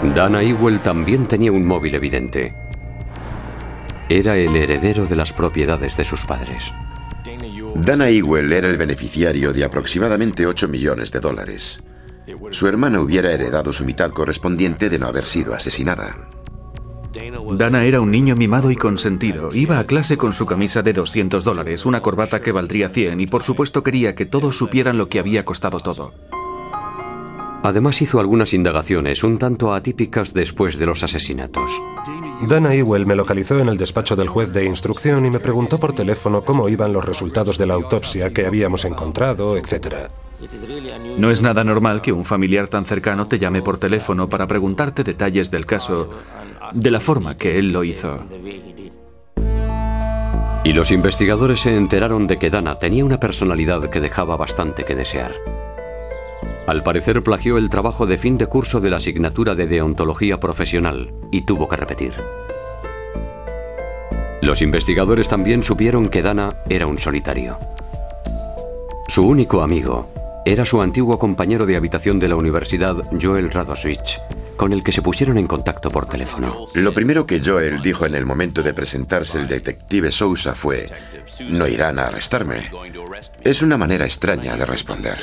Dana 0.03 0.43
Ewell 0.43 0.79
también 0.79 1.25
tenía 1.25 1.51
un 1.51 1.65
móvil 1.65 1.95
evidente. 1.95 2.53
Era 4.09 4.37
el 4.37 4.55
heredero 4.55 5.07
de 5.07 5.15
las 5.15 5.33
propiedades 5.33 5.97
de 5.97 6.05
sus 6.05 6.23
padres. 6.23 6.71
Dana 7.75 8.07
Ewell 8.09 8.53
era 8.53 8.69
el 8.69 8.77
beneficiario 8.77 9.53
de 9.53 9.63
aproximadamente 9.63 10.45
8 10.45 10.67
millones 10.67 11.11
de 11.11 11.19
dólares. 11.19 11.83
Su 12.51 12.67
hermana 12.67 12.99
hubiera 12.99 13.31
heredado 13.31 13.73
su 13.73 13.85
mitad 13.85 14.11
correspondiente 14.11 14.89
de 14.89 14.99
no 14.99 15.07
haber 15.07 15.25
sido 15.25 15.55
asesinada. 15.55 16.29
Dana 17.53 17.85
era 17.85 17.99
un 17.99 18.11
niño 18.11 18.35
mimado 18.35 18.69
y 18.69 18.75
consentido. 18.75 19.49
Iba 19.51 19.79
a 19.79 19.85
clase 19.85 20.17
con 20.17 20.33
su 20.33 20.45
camisa 20.45 20.83
de 20.83 20.93
200 20.93 21.43
dólares, 21.43 21.87
una 21.87 22.01
corbata 22.01 22.39
que 22.39 22.51
valdría 22.51 22.89
100 22.89 23.19
y 23.19 23.27
por 23.27 23.41
supuesto 23.41 23.81
quería 23.81 24.13
que 24.13 24.27
todos 24.27 24.57
supieran 24.57 24.97
lo 24.99 25.09
que 25.09 25.19
había 25.19 25.43
costado 25.43 25.79
todo. 25.79 26.13
Además 27.63 28.01
hizo 28.01 28.19
algunas 28.19 28.53
indagaciones 28.53 29.23
un 29.23 29.37
tanto 29.37 29.73
atípicas 29.73 30.33
después 30.33 30.77
de 30.77 30.85
los 30.85 31.03
asesinatos. 31.03 31.71
Dana 32.47 32.73
Ewell 32.73 33.05
me 33.07 33.15
localizó 33.15 33.59
en 33.59 33.67
el 33.67 33.77
despacho 33.77 34.15
del 34.15 34.27
juez 34.27 34.53
de 34.53 34.65
instrucción 34.65 35.25
y 35.25 35.31
me 35.31 35.39
preguntó 35.39 35.79
por 35.79 35.93
teléfono 35.93 36.43
cómo 36.43 36.69
iban 36.69 36.93
los 36.93 37.03
resultados 37.03 37.57
de 37.57 37.65
la 37.65 37.73
autopsia 37.73 38.31
que 38.31 38.45
habíamos 38.45 38.85
encontrado, 38.85 39.57
etc. 39.57 40.09
No 41.17 41.31
es 41.31 41.41
nada 41.41 41.63
normal 41.63 42.01
que 42.01 42.11
un 42.11 42.25
familiar 42.25 42.67
tan 42.67 42.85
cercano 42.85 43.27
te 43.27 43.39
llame 43.39 43.63
por 43.63 43.79
teléfono 43.79 44.29
para 44.29 44.45
preguntarte 44.45 45.03
detalles 45.03 45.49
del 45.49 45.65
caso 45.65 46.11
de 46.73 46.91
la 46.91 46.99
forma 46.99 47.37
que 47.37 47.57
él 47.57 47.71
lo 47.71 47.83
hizo. 47.83 48.23
Y 50.63 50.73
los 50.73 50.91
investigadores 50.91 51.61
se 51.61 51.75
enteraron 51.75 52.27
de 52.27 52.37
que 52.37 52.49
Dana 52.49 52.77
tenía 52.77 53.03
una 53.03 53.19
personalidad 53.19 53.89
que 53.89 54.01
dejaba 54.01 54.37
bastante 54.37 54.83
que 54.83 54.95
desear. 54.95 55.33
Al 56.67 56.83
parecer 56.83 57.23
plagió 57.23 57.57
el 57.57 57.69
trabajo 57.69 58.05
de 58.05 58.17
fin 58.17 58.37
de 58.37 58.47
curso 58.47 58.81
de 58.81 58.89
la 58.89 58.97
asignatura 58.97 59.55
de 59.55 59.67
deontología 59.67 60.37
profesional 60.37 61.13
y 61.31 61.43
tuvo 61.43 61.69
que 61.69 61.77
repetir. 61.77 62.11
Los 64.41 64.61
investigadores 64.61 65.29
también 65.29 65.63
supieron 65.63 66.09
que 66.09 66.21
Dana 66.21 66.49
era 66.67 66.85
un 66.85 66.97
solitario. 66.97 67.57
Su 69.07 69.25
único 69.25 69.61
amigo 69.61 70.09
era 70.45 70.65
su 70.65 70.81
antiguo 70.81 71.17
compañero 71.17 71.65
de 71.65 71.77
habitación 71.77 72.19
de 72.19 72.27
la 72.27 72.35
universidad, 72.35 72.97
Joel 73.19 73.49
Radoswich, 73.49 74.19
con 74.57 74.73
el 74.73 74.83
que 74.83 74.91
se 74.91 75.01
pusieron 75.01 75.37
en 75.37 75.47
contacto 75.47 75.89
por 75.89 76.05
teléfono. 76.05 76.65
Lo 76.75 76.93
primero 76.93 77.25
que 77.25 77.41
Joel 77.43 77.81
dijo 77.81 78.05
en 78.05 78.15
el 78.15 78.25
momento 78.25 78.61
de 78.61 78.73
presentarse 78.73 79.39
el 79.39 79.47
detective 79.47 80.11
Sousa 80.11 80.53
fue, 80.53 80.85
no 81.49 81.65
irán 81.65 81.97
a 81.97 82.07
arrestarme. 82.07 82.69
Es 83.41 83.61
una 83.61 83.77
manera 83.77 84.03
extraña 84.03 84.57
de 84.57 84.65
responder. 84.65 85.17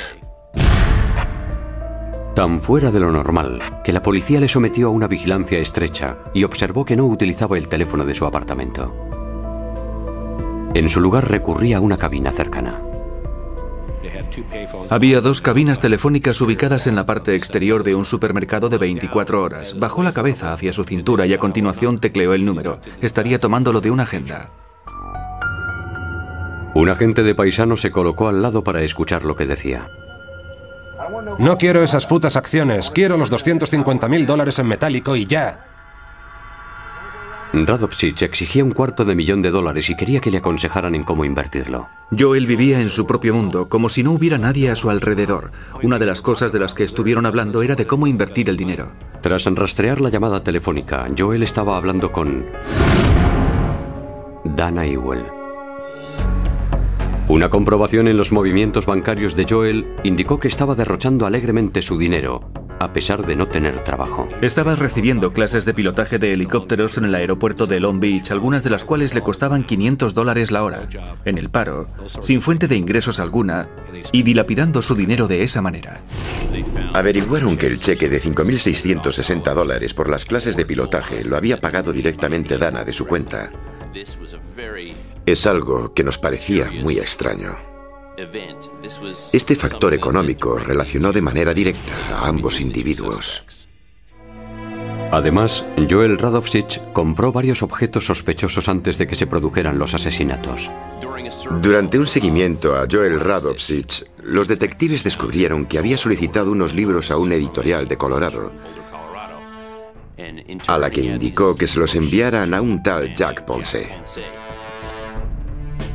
Tan 2.35 2.59
fuera 2.59 2.91
de 2.91 2.99
lo 2.99 3.13
normal 3.13 3.81
que 3.81 3.93
la 3.93 4.03
policía 4.03 4.41
le 4.41 4.49
sometió 4.49 4.87
a 4.87 4.89
una 4.89 5.07
vigilancia 5.07 5.57
estrecha 5.57 6.17
y 6.33 6.43
observó 6.43 6.83
que 6.83 6.97
no 6.97 7.05
utilizaba 7.05 7.57
el 7.57 7.69
teléfono 7.69 8.03
de 8.05 8.13
su 8.13 8.25
apartamento. 8.25 8.93
En 10.73 10.89
su 10.89 10.99
lugar 10.99 11.31
recurría 11.31 11.77
a 11.77 11.79
una 11.79 11.95
cabina 11.95 12.33
cercana. 12.33 12.81
Había 14.89 15.21
dos 15.21 15.39
cabinas 15.39 15.79
telefónicas 15.79 16.41
ubicadas 16.41 16.87
en 16.87 16.97
la 16.97 17.05
parte 17.05 17.35
exterior 17.35 17.85
de 17.85 17.95
un 17.95 18.03
supermercado 18.03 18.67
de 18.67 18.79
24 18.79 19.41
horas. 19.41 19.79
Bajó 19.79 20.03
la 20.03 20.11
cabeza 20.11 20.51
hacia 20.51 20.73
su 20.73 20.83
cintura 20.83 21.25
y 21.25 21.33
a 21.33 21.39
continuación 21.39 21.99
tecleó 21.99 22.33
el 22.33 22.43
número. 22.43 22.81
Estaría 22.99 23.39
tomándolo 23.39 23.79
de 23.79 23.91
una 23.91 24.03
agenda. 24.03 24.49
Un 26.73 26.89
agente 26.89 27.23
de 27.23 27.33
paisano 27.33 27.77
se 27.77 27.91
colocó 27.91 28.27
al 28.27 28.41
lado 28.41 28.61
para 28.61 28.83
escuchar 28.83 29.23
lo 29.23 29.37
que 29.37 29.45
decía. 29.45 29.89
No 31.37 31.57
quiero 31.57 31.83
esas 31.83 32.07
putas 32.07 32.35
acciones, 32.35 32.91
quiero 32.91 33.17
los 33.17 33.29
250 33.29 34.07
mil 34.07 34.25
dólares 34.25 34.59
en 34.59 34.67
metálico 34.67 35.15
y 35.15 35.25
ya. 35.25 35.71
Radovsich 37.53 38.21
exigía 38.23 38.65
un 38.65 38.71
cuarto 38.71 39.05
de 39.05 39.15
millón 39.15 39.41
de 39.41 39.49
dólares 39.49 39.89
y 39.89 39.95
quería 39.95 40.19
que 40.19 40.31
le 40.31 40.39
aconsejaran 40.39 40.93
en 40.93 41.03
cómo 41.03 41.23
invertirlo. 41.23 41.87
Joel 42.17 42.45
vivía 42.47 42.81
en 42.81 42.89
su 42.89 43.07
propio 43.07 43.33
mundo, 43.33 43.69
como 43.69 43.87
si 43.87 44.03
no 44.03 44.11
hubiera 44.11 44.37
nadie 44.37 44.69
a 44.69 44.75
su 44.75 44.89
alrededor. 44.89 45.51
Una 45.81 45.97
de 45.97 46.05
las 46.05 46.21
cosas 46.21 46.51
de 46.51 46.59
las 46.59 46.73
que 46.73 46.83
estuvieron 46.83 47.25
hablando 47.25 47.61
era 47.61 47.75
de 47.75 47.87
cómo 47.87 48.07
invertir 48.07 48.49
el 48.49 48.57
dinero. 48.57 48.91
Tras 49.21 49.45
rastrear 49.45 50.01
la 50.01 50.09
llamada 50.09 50.43
telefónica, 50.43 51.07
Joel 51.17 51.43
estaba 51.43 51.77
hablando 51.77 52.11
con 52.11 52.45
Dana 54.43 54.85
Ewell. 54.85 55.34
Una 57.35 57.49
comprobación 57.49 58.07
en 58.07 58.15
los 58.15 58.31
movimientos 58.31 58.85
bancarios 58.85 59.35
de 59.35 59.45
Joel 59.45 59.85
indicó 60.03 60.39
que 60.39 60.47
estaba 60.47 60.73
derrochando 60.73 61.25
alegremente 61.25 61.81
su 61.81 61.97
dinero, 61.97 62.49
a 62.79 62.93
pesar 62.93 63.25
de 63.25 63.35
no 63.35 63.49
tener 63.49 63.83
trabajo. 63.83 64.29
Estaba 64.41 64.77
recibiendo 64.77 65.33
clases 65.33 65.65
de 65.65 65.73
pilotaje 65.73 66.17
de 66.17 66.31
helicópteros 66.31 66.97
en 66.97 67.03
el 67.03 67.13
aeropuerto 67.13 67.67
de 67.67 67.81
Long 67.81 67.99
Beach, 67.99 68.31
algunas 68.31 68.63
de 68.63 68.69
las 68.69 68.85
cuales 68.85 69.13
le 69.13 69.19
costaban 69.19 69.65
500 69.65 70.13
dólares 70.13 70.49
la 70.49 70.63
hora, 70.63 70.87
en 71.25 71.37
el 71.37 71.49
paro, 71.49 71.87
sin 72.21 72.41
fuente 72.41 72.69
de 72.69 72.77
ingresos 72.77 73.19
alguna, 73.19 73.67
y 74.13 74.23
dilapidando 74.23 74.81
su 74.81 74.95
dinero 74.95 75.27
de 75.27 75.43
esa 75.43 75.61
manera. 75.61 75.99
Averiguaron 76.93 77.57
que 77.57 77.67
el 77.67 77.81
cheque 77.81 78.07
de 78.07 78.21
5.660 78.21 79.53
dólares 79.53 79.93
por 79.93 80.09
las 80.09 80.23
clases 80.23 80.55
de 80.55 80.65
pilotaje 80.65 81.25
lo 81.25 81.35
había 81.35 81.59
pagado 81.59 81.91
directamente 81.91 82.57
Dana 82.57 82.85
de 82.85 82.93
su 82.93 83.05
cuenta. 83.05 83.51
Es 85.25 85.47
algo 85.47 85.93
que 85.93 86.03
nos 86.03 86.17
parecía 86.17 86.69
muy 86.83 86.97
extraño. 86.97 87.55
Este 89.33 89.55
factor 89.55 89.93
económico 89.93 90.57
relacionó 90.57 91.11
de 91.11 91.21
manera 91.21 91.53
directa 91.53 91.93
a 92.11 92.27
ambos 92.27 92.61
individuos. 92.61 93.67
Además, 95.11 95.65
Joel 95.89 96.17
Radovsich 96.17 96.81
compró 96.93 97.31
varios 97.31 97.63
objetos 97.63 98.05
sospechosos 98.05 98.67
antes 98.67 98.97
de 98.97 99.07
que 99.07 99.15
se 99.15 99.27
produjeran 99.27 99.77
los 99.77 99.93
asesinatos. 99.93 100.69
Durante 101.61 101.97
un 101.97 102.07
seguimiento 102.07 102.75
a 102.75 102.85
Joel 102.89 103.19
Radovsich, 103.19 104.05
los 104.23 104.47
detectives 104.47 105.03
descubrieron 105.03 105.65
que 105.65 105.77
había 105.77 105.97
solicitado 105.97 106.51
unos 106.51 106.73
libros 106.73 107.11
a 107.11 107.17
un 107.17 107.31
editorial 107.31 107.87
de 107.87 107.97
Colorado, 107.97 108.51
a 110.67 110.77
la 110.77 110.89
que 110.89 111.01
indicó 111.01 111.55
que 111.55 111.67
se 111.67 111.79
los 111.79 111.95
enviaran 111.95 112.53
a 112.53 112.61
un 112.61 112.81
tal 112.81 113.13
Jack 113.13 113.45
Ponce. 113.45 113.89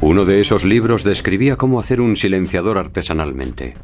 Uno 0.03 0.25
de 0.25 0.41
esos 0.41 0.65
libros 0.65 1.05
describía 1.05 1.57
cómo 1.57 1.79
hacer 1.79 2.01
un 2.01 2.17
silenciador 2.17 2.79
artesanalmente. 2.79 3.75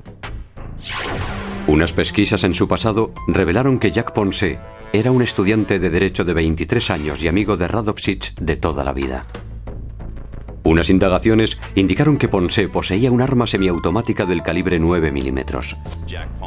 Unas 1.67 1.93
pesquisas 1.93 2.43
en 2.45 2.55
su 2.55 2.69
pasado 2.69 3.13
revelaron 3.29 3.79
que 3.79 3.91
Jack 3.91 4.13
Ponce 4.15 4.59
era 4.95 5.11
un 5.11 5.21
estudiante 5.21 5.79
de 5.79 5.91
Derecho 5.91 6.25
de 6.25 6.33
23 6.33 6.91
años 6.91 7.23
y 7.23 7.29
amigo 7.29 7.59
de 7.59 7.69
Radovsich 7.69 8.35
de 8.37 8.57
toda 8.57 8.83
la 8.83 8.95
vida. 8.95 9.27
Unas 10.67 10.91
indagaciones 10.91 11.59
indicaron 11.77 12.17
que 12.17 12.27
Ponce 12.27 12.69
poseía 12.69 13.13
un 13.13 13.23
arma 13.23 13.47
semiautomática 13.47 14.27
del 14.27 14.43
calibre 14.43 14.81
9 14.81 15.13
milímetros. 15.13 15.77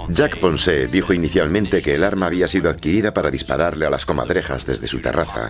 Jack 0.09 0.37
Ponce 0.39 0.87
dijo 0.87 1.13
inicialmente 1.13 1.81
que 1.81 1.95
el 1.95 2.03
arma 2.03 2.25
había 2.25 2.49
sido 2.49 2.69
adquirida 2.69 3.13
para 3.13 3.31
dispararle 3.31 3.85
a 3.85 3.89
las 3.89 4.05
comadrejas 4.05 4.65
desde 4.65 4.87
su 4.87 4.99
terraza. 4.99 5.47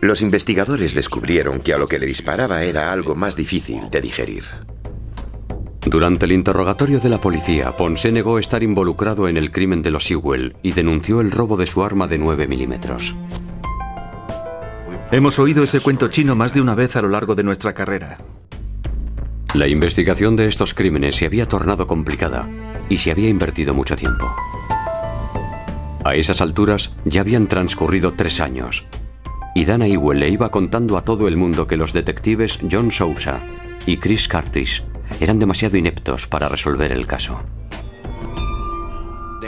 Los 0.00 0.22
investigadores 0.22 0.92
descubrieron 0.92 1.60
que 1.60 1.72
a 1.72 1.78
lo 1.78 1.86
que 1.86 2.00
le 2.00 2.06
disparaba 2.06 2.64
era 2.64 2.92
algo 2.92 3.14
más 3.14 3.36
difícil 3.36 3.88
de 3.90 4.00
digerir. 4.00 4.42
Durante 5.86 6.26
el 6.26 6.32
interrogatorio 6.32 6.98
de 6.98 7.10
la 7.10 7.20
policía, 7.20 7.76
Ponce 7.76 8.10
negó 8.10 8.40
estar 8.40 8.64
involucrado 8.64 9.28
en 9.28 9.36
el 9.36 9.52
crimen 9.52 9.82
de 9.82 9.90
los 9.92 10.02
Sewell 10.04 10.56
y 10.62 10.72
denunció 10.72 11.20
el 11.20 11.30
robo 11.30 11.56
de 11.56 11.68
su 11.68 11.84
arma 11.84 12.08
de 12.08 12.18
9 12.18 12.48
milímetros. 12.48 13.14
Hemos 15.12 15.38
oído 15.38 15.62
ese 15.62 15.80
cuento 15.80 16.08
chino 16.08 16.34
más 16.34 16.54
de 16.54 16.62
una 16.62 16.74
vez 16.74 16.96
a 16.96 17.02
lo 17.02 17.08
largo 17.10 17.34
de 17.34 17.42
nuestra 17.42 17.74
carrera. 17.74 18.16
La 19.52 19.68
investigación 19.68 20.36
de 20.36 20.46
estos 20.46 20.72
crímenes 20.72 21.16
se 21.16 21.26
había 21.26 21.44
tornado 21.44 21.86
complicada 21.86 22.48
y 22.88 22.96
se 22.96 23.10
había 23.10 23.28
invertido 23.28 23.74
mucho 23.74 23.94
tiempo. 23.94 24.34
A 26.02 26.14
esas 26.14 26.40
alturas 26.40 26.94
ya 27.04 27.20
habían 27.20 27.46
transcurrido 27.46 28.14
tres 28.14 28.40
años 28.40 28.86
y 29.54 29.66
Dana 29.66 29.86
Ewell 29.86 30.18
le 30.18 30.30
iba 30.30 30.50
contando 30.50 30.96
a 30.96 31.04
todo 31.04 31.28
el 31.28 31.36
mundo 31.36 31.66
que 31.66 31.76
los 31.76 31.92
detectives 31.92 32.58
John 32.70 32.90
Sousa 32.90 33.42
y 33.84 33.98
Chris 33.98 34.26
Curtis 34.28 34.82
eran 35.20 35.38
demasiado 35.38 35.76
ineptos 35.76 36.26
para 36.26 36.48
resolver 36.48 36.90
el 36.90 37.06
caso. 37.06 37.42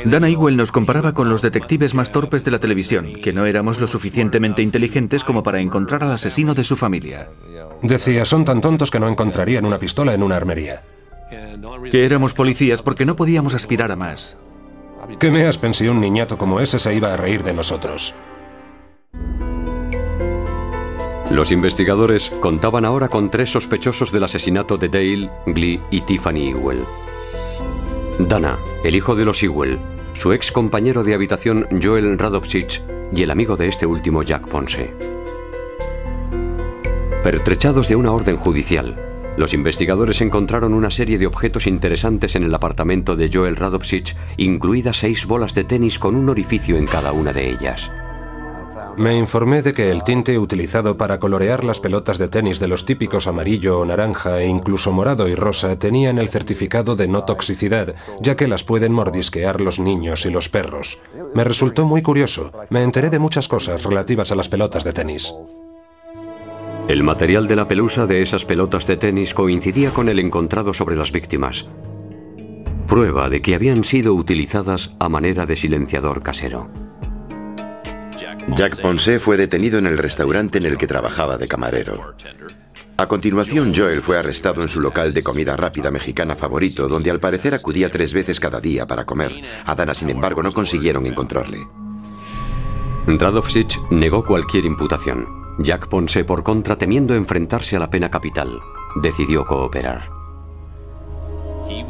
Dana 0.04 0.28
Ewell 0.28 0.56
nos 0.56 0.72
comparaba 0.72 1.12
con 1.12 1.28
los 1.28 1.42
detectives 1.42 1.94
más 1.94 2.10
torpes 2.10 2.44
de 2.44 2.50
la 2.50 2.58
televisión, 2.58 3.14
que 3.22 3.32
no 3.32 3.46
éramos 3.46 3.80
lo 3.80 3.86
suficientemente 3.86 4.62
inteligentes 4.62 5.24
como 5.24 5.42
para 5.42 5.60
encontrar 5.60 6.02
al 6.02 6.12
asesino 6.12 6.54
de 6.54 6.64
su 6.64 6.76
familia. 6.76 7.28
Decía, 7.82 8.24
son 8.24 8.44
tan 8.44 8.60
tontos 8.60 8.90
que 8.90 9.00
no 9.00 9.08
encontrarían 9.08 9.64
una 9.64 9.78
pistola 9.78 10.14
en 10.14 10.22
una 10.22 10.36
armería. 10.36 10.82
Que 11.90 12.04
éramos 12.04 12.34
policías 12.34 12.82
porque 12.82 13.06
no 13.06 13.16
podíamos 13.16 13.54
aspirar 13.54 13.92
a 13.92 13.96
más. 13.96 14.36
¿Qué 15.18 15.30
me 15.30 15.46
has 15.46 15.58
pensado 15.58 15.92
un 15.92 16.00
niñato 16.00 16.38
como 16.38 16.60
ese 16.60 16.78
se 16.78 16.94
iba 16.94 17.12
a 17.12 17.16
reír 17.16 17.42
de 17.42 17.52
nosotros? 17.52 18.14
Los 21.30 21.50
investigadores 21.52 22.30
contaban 22.40 22.84
ahora 22.84 23.08
con 23.08 23.30
tres 23.30 23.50
sospechosos 23.50 24.12
del 24.12 24.24
asesinato 24.24 24.76
de 24.76 24.88
Dale, 24.88 25.30
Glee 25.46 25.80
y 25.90 26.00
Tiffany 26.02 26.50
Ewell. 26.50 26.84
Dana, 28.18 28.59
el 28.85 28.94
hijo 28.94 29.16
de 29.16 29.25
los 29.25 29.42
Ewell, 29.42 29.78
su 30.14 30.33
ex 30.33 30.52
compañero 30.52 31.02
de 31.02 31.14
habitación 31.14 31.66
Joel 31.83 32.16
Radovsich 32.16 32.80
y 33.12 33.23
el 33.23 33.30
amigo 33.30 33.56
de 33.56 33.66
este 33.66 33.87
último 33.87 34.23
Jack 34.23 34.47
Ponce. 34.47 34.92
Pertrechados 37.25 37.88
de 37.88 37.97
una 37.97 38.12
orden 38.12 38.37
judicial, 38.37 38.94
los 39.37 39.52
investigadores 39.52 40.21
encontraron 40.21 40.75
una 40.75 40.92
serie 40.92 41.18
de 41.18 41.26
objetos 41.26 41.66
interesantes 41.66 42.37
en 42.37 42.44
el 42.44 42.54
apartamento 42.54 43.16
de 43.16 43.28
Joel 43.33 43.56
Radovsich, 43.56 44.16
incluidas 44.37 44.99
seis 44.99 45.26
bolas 45.26 45.54
de 45.54 45.64
tenis 45.64 45.99
con 45.99 46.14
un 46.14 46.28
orificio 46.28 46.76
en 46.76 46.87
cada 46.87 47.11
una 47.11 47.33
de 47.33 47.50
ellas. 47.50 47.90
Me 48.96 49.16
informé 49.16 49.62
de 49.62 49.72
que 49.72 49.90
el 49.90 50.04
tinte 50.04 50.38
utilizado 50.38 50.96
para 50.96 51.18
colorear 51.18 51.64
las 51.64 51.80
pelotas 51.80 52.18
de 52.18 52.28
tenis 52.28 52.60
de 52.60 52.68
los 52.68 52.84
típicos 52.84 53.26
amarillo 53.26 53.80
o 53.80 53.84
naranja 53.84 54.40
e 54.40 54.46
incluso 54.46 54.92
morado 54.92 55.28
y 55.28 55.34
rosa 55.34 55.78
tenían 55.78 56.18
el 56.18 56.28
certificado 56.28 56.94
de 56.94 57.08
no 57.08 57.24
toxicidad, 57.24 57.94
ya 58.20 58.36
que 58.36 58.46
las 58.46 58.62
pueden 58.62 58.92
mordisquear 58.92 59.60
los 59.60 59.80
niños 59.80 60.26
y 60.26 60.30
los 60.30 60.48
perros. 60.48 61.00
Me 61.34 61.44
resultó 61.44 61.86
muy 61.86 62.02
curioso. 62.02 62.52
Me 62.70 62.82
enteré 62.82 63.10
de 63.10 63.18
muchas 63.18 63.48
cosas 63.48 63.82
relativas 63.82 64.30
a 64.30 64.36
las 64.36 64.48
pelotas 64.48 64.84
de 64.84 64.92
tenis. 64.92 65.34
El 66.86 67.02
material 67.02 67.48
de 67.48 67.56
la 67.56 67.66
pelusa 67.66 68.06
de 68.06 68.22
esas 68.22 68.44
pelotas 68.44 68.86
de 68.86 68.96
tenis 68.96 69.34
coincidía 69.34 69.92
con 69.92 70.08
el 70.08 70.18
encontrado 70.18 70.74
sobre 70.74 70.96
las 70.96 71.12
víctimas. 71.12 71.66
Prueba 72.86 73.30
de 73.30 73.40
que 73.40 73.54
habían 73.54 73.82
sido 73.82 74.14
utilizadas 74.14 74.94
a 75.00 75.08
manera 75.08 75.46
de 75.46 75.56
silenciador 75.56 76.22
casero. 76.22 76.83
Jack 78.48 78.80
Ponce 78.80 79.18
fue 79.18 79.36
detenido 79.36 79.78
en 79.78 79.86
el 79.86 79.98
restaurante 79.98 80.58
en 80.58 80.66
el 80.66 80.76
que 80.76 80.86
trabajaba 80.86 81.38
de 81.38 81.48
camarero. 81.48 82.14
A 82.96 83.08
continuación, 83.08 83.72
Joel 83.74 84.02
fue 84.02 84.18
arrestado 84.18 84.62
en 84.62 84.68
su 84.68 84.80
local 84.80 85.12
de 85.12 85.22
comida 85.22 85.56
rápida 85.56 85.90
mexicana 85.90 86.36
favorito, 86.36 86.86
donde 86.86 87.10
al 87.10 87.18
parecer 87.18 87.54
acudía 87.54 87.90
tres 87.90 88.12
veces 88.14 88.38
cada 88.38 88.60
día 88.60 88.86
para 88.86 89.04
comer. 89.04 89.32
A 89.64 89.74
Dana, 89.74 89.94
sin 89.94 90.10
embargo, 90.10 90.42
no 90.42 90.52
consiguieron 90.52 91.06
encontrarle. 91.06 91.66
Radovsic 93.06 93.90
negó 93.90 94.24
cualquier 94.24 94.64
imputación. 94.64 95.26
Jack 95.58 95.88
Ponce, 95.88 96.24
por 96.24 96.42
contra, 96.42 96.76
temiendo 96.76 97.14
enfrentarse 97.14 97.76
a 97.76 97.80
la 97.80 97.90
pena 97.90 98.10
capital, 98.10 98.60
decidió 99.02 99.44
cooperar. 99.44 100.10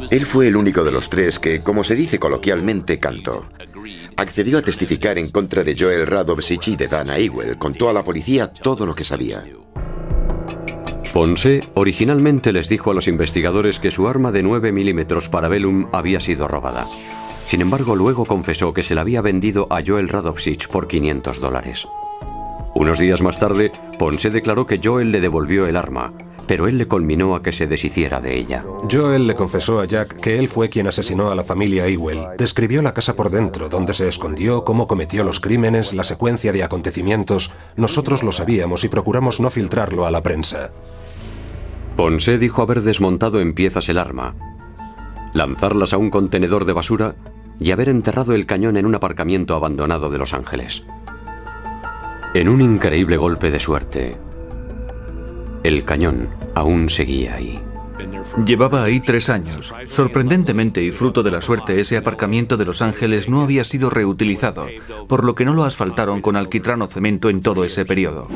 Él 0.09 0.25
fue 0.25 0.47
el 0.47 0.55
único 0.55 0.83
de 0.83 0.91
los 0.91 1.09
tres 1.09 1.39
que, 1.39 1.59
como 1.59 1.83
se 1.83 1.95
dice 1.95 2.19
coloquialmente, 2.19 2.99
cantó. 2.99 3.45
Accedió 4.17 4.57
a 4.57 4.61
testificar 4.61 5.17
en 5.17 5.29
contra 5.29 5.63
de 5.63 5.75
Joel 5.77 6.07
Radovsic 6.07 6.69
y 6.69 6.75
de 6.75 6.87
Dana 6.87 7.17
Ewell. 7.17 7.57
Contó 7.57 7.89
a 7.89 7.93
la 7.93 8.03
policía 8.03 8.51
todo 8.51 8.85
lo 8.85 8.95
que 8.95 9.03
sabía. 9.03 9.43
Ponce 11.13 11.61
originalmente 11.75 12.51
les 12.51 12.67
dijo 12.67 12.91
a 12.91 12.93
los 12.93 13.07
investigadores 13.07 13.79
que 13.79 13.91
su 13.91 14.07
arma 14.07 14.31
de 14.31 14.43
9 14.43 14.71
milímetros 14.71 15.29
Parabellum 15.29 15.87
había 15.93 16.19
sido 16.19 16.47
robada. 16.47 16.85
Sin 17.47 17.61
embargo, 17.61 17.95
luego 17.95 18.25
confesó 18.25 18.73
que 18.73 18.83
se 18.83 18.95
la 18.95 19.01
había 19.01 19.21
vendido 19.21 19.67
a 19.69 19.81
Joel 19.85 20.09
Radovsic 20.09 20.67
por 20.67 20.87
500 20.87 21.39
dólares. 21.39 21.87
Unos 22.75 22.99
días 22.99 23.21
más 23.21 23.39
tarde, 23.39 23.71
Ponce 23.97 24.29
declaró 24.29 24.67
que 24.67 24.81
Joel 24.83 25.09
le 25.09 25.21
devolvió 25.21 25.65
el 25.65 25.77
arma, 25.77 26.11
pero 26.45 26.67
él 26.67 26.77
le 26.77 26.87
culminó 26.87 27.33
a 27.33 27.41
que 27.41 27.53
se 27.53 27.67
deshiciera 27.67 28.19
de 28.19 28.37
ella. 28.37 28.65
Joel 28.91 29.27
le 29.27 29.35
confesó 29.35 29.79
a 29.79 29.85
Jack 29.85 30.19
que 30.19 30.37
él 30.37 30.49
fue 30.49 30.67
quien 30.67 30.85
asesinó 30.85 31.31
a 31.31 31.35
la 31.35 31.45
familia 31.45 31.87
Ewell. 31.87 32.19
Describió 32.37 32.81
la 32.81 32.93
casa 32.93 33.15
por 33.15 33.29
dentro, 33.29 33.69
donde 33.69 33.93
se 33.93 34.09
escondió, 34.09 34.65
cómo 34.65 34.87
cometió 34.87 35.23
los 35.23 35.39
crímenes, 35.39 35.93
la 35.93 36.03
secuencia 36.03 36.51
de 36.51 36.63
acontecimientos. 36.63 37.51
Nosotros 37.77 38.23
lo 38.23 38.33
sabíamos 38.33 38.83
y 38.83 38.89
procuramos 38.89 39.39
no 39.39 39.49
filtrarlo 39.49 40.05
a 40.05 40.11
la 40.11 40.21
prensa. 40.21 40.71
Ponce 41.95 42.37
dijo 42.37 42.61
haber 42.61 42.81
desmontado 42.81 43.39
en 43.39 43.53
piezas 43.53 43.87
el 43.87 43.97
arma, 43.97 44.35
lanzarlas 45.33 45.93
a 45.93 45.97
un 45.97 46.09
contenedor 46.09 46.65
de 46.65 46.73
basura 46.73 47.15
y 47.57 47.71
haber 47.71 47.87
enterrado 47.87 48.33
el 48.33 48.45
cañón 48.45 48.75
en 48.75 48.85
un 48.85 48.95
aparcamiento 48.95 49.55
abandonado 49.55 50.09
de 50.09 50.17
Los 50.17 50.33
Ángeles. 50.33 50.83
En 52.35 52.49
un 52.49 52.59
increíble 52.59 53.15
golpe 53.15 53.49
de 53.49 53.61
suerte, 53.61 54.17
el 55.63 55.85
cañón 55.85 56.27
aún 56.53 56.89
seguía 56.89 57.35
ahí. 57.35 57.61
Llevaba 58.45 58.83
ahí 58.83 58.99
tres 58.99 59.29
años. 59.29 59.73
Sorprendentemente 59.87 60.83
y 60.83 60.91
fruto 60.91 61.23
de 61.23 61.31
la 61.31 61.39
suerte, 61.39 61.79
ese 61.79 61.95
aparcamiento 61.95 62.57
de 62.57 62.65
Los 62.65 62.81
Ángeles 62.81 63.29
no 63.29 63.41
había 63.41 63.63
sido 63.63 63.89
reutilizado, 63.89 64.67
por 65.07 65.23
lo 65.23 65.33
que 65.33 65.45
no 65.45 65.53
lo 65.53 65.63
asfaltaron 65.63 66.21
con 66.21 66.35
alquitrán 66.35 66.81
o 66.81 66.87
cemento 66.87 67.29
en 67.29 67.39
todo 67.39 67.63
ese 67.63 67.85
periodo. 67.85 68.27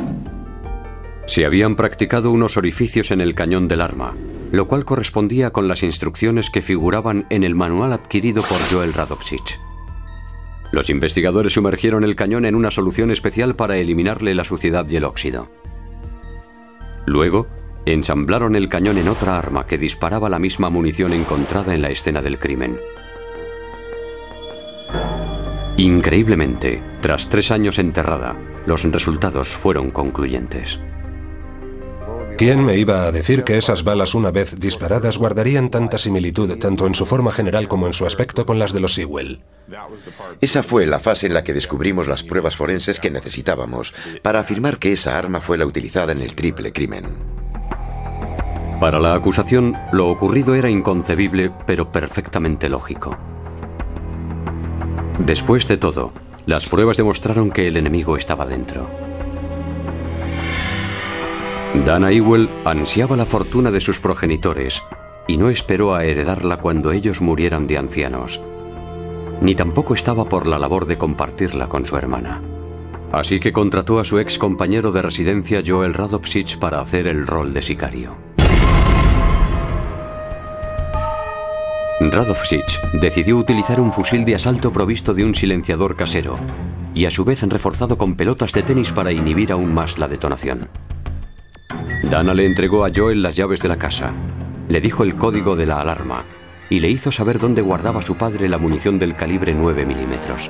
Se 1.25 1.45
habían 1.45 1.75
practicado 1.75 2.31
unos 2.31 2.55
orificios 2.55 3.11
en 3.11 3.19
el 3.19 3.35
cañón 3.35 3.67
del 3.67 3.81
arma, 3.81 4.15
lo 4.53 4.65
cual 4.69 4.85
correspondía 4.85 5.49
con 5.49 5.67
las 5.67 5.83
instrucciones 5.83 6.49
que 6.49 6.61
figuraban 6.61 7.25
en 7.29 7.43
el 7.43 7.53
manual 7.53 7.91
adquirido 7.91 8.43
por 8.43 8.59
Joel 8.71 8.93
Radovsic. 8.93 9.59
Los 10.71 10.89
investigadores 10.89 11.53
sumergieron 11.53 12.03
el 12.03 12.15
cañón 12.15 12.45
en 12.45 12.55
una 12.55 12.71
solución 12.71 13.11
especial 13.11 13.55
para 13.55 13.77
eliminarle 13.77 14.35
la 14.35 14.43
suciedad 14.43 14.87
y 14.89 14.97
el 14.97 15.03
óxido. 15.03 15.49
Luego, 17.05 17.47
ensamblaron 17.85 18.55
el 18.55 18.69
cañón 18.69 18.97
en 18.97 19.07
otra 19.07 19.39
arma 19.39 19.65
que 19.65 19.77
disparaba 19.77 20.29
la 20.29 20.37
misma 20.37 20.69
munición 20.69 21.13
encontrada 21.13 21.73
en 21.73 21.81
la 21.81 21.89
escena 21.89 22.21
del 22.21 22.37
crimen. 22.37 22.77
Increíblemente, 25.77 26.83
tras 27.01 27.29
tres 27.29 27.51
años 27.51 27.79
enterrada, 27.79 28.35
los 28.65 28.83
resultados 28.83 29.47
fueron 29.47 29.91
concluyentes. 29.91 30.79
¿Quién 32.39 32.63
me 32.63 32.77
iba 32.77 33.03
a 33.03 33.11
decir 33.11 33.43
que 33.43 33.57
esas 33.57 33.83
balas 33.83 34.15
una 34.15 34.31
vez 34.31 34.57
disparadas 34.57 35.17
guardarían 35.17 35.69
tanta 35.69 35.97
similitud 35.97 36.57
tanto 36.57 36.87
en 36.87 36.95
su 36.95 37.05
forma 37.05 37.33
general 37.33 37.67
como 37.67 37.85
en 37.85 37.91
su 37.91 38.05
aspecto 38.05 38.45
con 38.45 38.57
las 38.57 38.71
de 38.71 38.79
los 38.79 38.93
Sewell? 38.93 39.41
Esa 40.39 40.63
fue 40.63 40.85
la 40.85 40.99
fase 40.99 41.27
en 41.27 41.33
la 41.33 41.43
que 41.43 41.53
descubrimos 41.53 42.07
las 42.07 42.23
pruebas 42.23 42.55
forenses 42.55 43.01
que 43.01 43.11
necesitábamos 43.11 43.93
para 44.21 44.39
afirmar 44.39 44.77
que 44.77 44.93
esa 44.93 45.17
arma 45.17 45.41
fue 45.41 45.57
la 45.57 45.65
utilizada 45.65 46.13
en 46.13 46.21
el 46.21 46.33
triple 46.33 46.71
crimen. 46.71 47.07
Para 48.79 49.01
la 49.01 49.15
acusación, 49.15 49.75
lo 49.91 50.07
ocurrido 50.07 50.55
era 50.55 50.69
inconcebible, 50.69 51.51
pero 51.67 51.91
perfectamente 51.91 52.69
lógico. 52.69 53.17
Después 55.25 55.67
de 55.67 55.75
todo, 55.75 56.13
las 56.45 56.69
pruebas 56.69 56.95
demostraron 56.95 57.51
que 57.51 57.67
el 57.67 57.75
enemigo 57.75 58.15
estaba 58.15 58.45
dentro. 58.45 59.08
Dana 61.85 62.11
Ewell 62.11 62.49
ansiaba 62.65 63.15
la 63.15 63.25
fortuna 63.25 63.71
de 63.71 63.81
sus 63.81 63.99
progenitores 63.99 64.81
y 65.27 65.37
no 65.37 65.49
esperó 65.49 65.93
a 65.93 66.05
heredarla 66.05 66.57
cuando 66.57 66.91
ellos 66.91 67.21
murieran 67.21 67.67
de 67.67 67.77
ancianos 67.77 68.41
ni 69.41 69.55
tampoco 69.55 69.93
estaba 69.93 70.25
por 70.25 70.47
la 70.47 70.59
labor 70.59 70.85
de 70.85 70.97
compartirla 70.97 71.67
con 71.67 71.85
su 71.85 71.97
hermana. 71.97 72.41
Así 73.11 73.39
que 73.39 73.51
contrató 73.51 73.99
a 73.99 74.05
su 74.05 74.19
ex 74.19 74.37
compañero 74.37 74.91
de 74.91 75.01
residencia 75.01 75.63
Joel 75.65 75.93
Radovsic 75.93 76.59
para 76.59 76.81
hacer 76.81 77.07
el 77.07 77.25
rol 77.25 77.53
de 77.53 77.61
sicario. 77.61 78.15
Radovsic 81.99 82.91
decidió 82.93 83.37
utilizar 83.37 83.79
un 83.81 83.91
fusil 83.91 84.23
de 84.25 84.35
asalto 84.35 84.71
provisto 84.71 85.13
de 85.13 85.25
un 85.25 85.35
silenciador 85.35 85.95
casero 85.95 86.37
y 86.93 87.05
a 87.05 87.11
su 87.11 87.25
vez 87.25 87.43
reforzado 87.43 87.97
con 87.97 88.15
pelotas 88.15 88.53
de 88.53 88.63
tenis 88.63 88.91
para 88.91 89.11
inhibir 89.11 89.51
aún 89.51 89.73
más 89.73 89.97
la 89.97 90.07
detonación. 90.07 90.69
Dana 92.03 92.33
le 92.33 92.45
entregó 92.45 92.85
a 92.85 92.91
Joel 92.95 93.21
las 93.21 93.35
llaves 93.35 93.61
de 93.61 93.69
la 93.69 93.77
casa, 93.77 94.11
le 94.67 94.79
dijo 94.81 95.03
el 95.03 95.15
código 95.15 95.55
de 95.55 95.65
la 95.65 95.81
alarma 95.81 96.23
y 96.69 96.79
le 96.79 96.89
hizo 96.89 97.11
saber 97.11 97.39
dónde 97.39 97.61
guardaba 97.61 98.01
su 98.01 98.15
padre 98.15 98.47
la 98.47 98.57
munición 98.57 98.99
del 98.99 99.15
calibre 99.15 99.53
9 99.53 99.85
milímetros. 99.85 100.49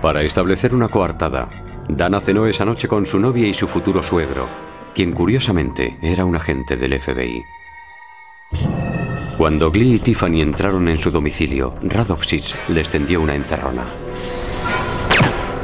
Para 0.00 0.22
establecer 0.22 0.74
una 0.74 0.88
coartada, 0.88 1.48
Dana 1.88 2.20
cenó 2.20 2.46
esa 2.46 2.64
noche 2.64 2.88
con 2.88 3.04
su 3.04 3.18
novia 3.18 3.46
y 3.46 3.54
su 3.54 3.66
futuro 3.66 4.02
suegro, 4.02 4.46
quien 4.94 5.12
curiosamente 5.12 5.98
era 6.00 6.24
un 6.24 6.36
agente 6.36 6.76
del 6.76 6.98
FBI. 7.00 7.42
Cuando 9.36 9.70
Glee 9.70 9.94
y 9.94 9.98
Tiffany 9.98 10.40
entraron 10.40 10.88
en 10.88 10.96
su 10.96 11.10
domicilio, 11.10 11.74
Radovsic 11.82 12.68
les 12.68 12.88
tendió 12.88 13.20
una 13.20 13.34
encerrona. 13.34 13.84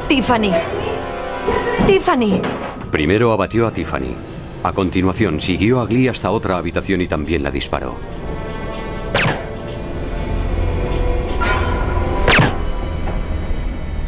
Tiffany. 0.07 0.51
Tiffany. 1.87 2.41
Primero 2.91 3.31
abatió 3.31 3.65
a 3.65 3.71
Tiffany. 3.71 4.30
A 4.63 4.73
continuación, 4.73 5.41
siguió 5.41 5.81
a 5.81 5.87
Glee 5.87 6.07
hasta 6.07 6.29
otra 6.29 6.57
habitación 6.57 7.01
y 7.01 7.07
también 7.07 7.41
la 7.41 7.49
disparó. 7.49 7.95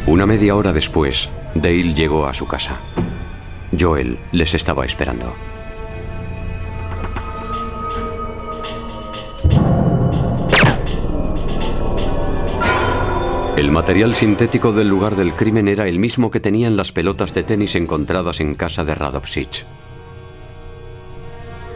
Una 0.06 0.26
media 0.26 0.54
hora 0.54 0.72
después, 0.72 1.28
Dale 1.54 1.94
llegó 1.94 2.26
a 2.26 2.34
su 2.34 2.46
casa. 2.46 2.78
Joel 3.78 4.18
les 4.32 4.54
estaba 4.54 4.84
esperando. 4.84 5.34
El 13.56 13.70
material 13.70 14.14
sintético 14.14 14.72
del 14.72 14.88
lugar 14.88 15.16
del 15.16 15.32
crimen 15.32 15.68
era 15.68 15.88
el 15.88 15.98
mismo 15.98 16.30
que 16.30 16.40
tenían 16.40 16.76
las 16.76 16.92
pelotas 16.92 17.34
de 17.34 17.44
tenis 17.44 17.74
encontradas 17.74 18.40
en 18.40 18.56
casa 18.56 18.84
de 18.84 18.94
Radovsic. 18.94 19.64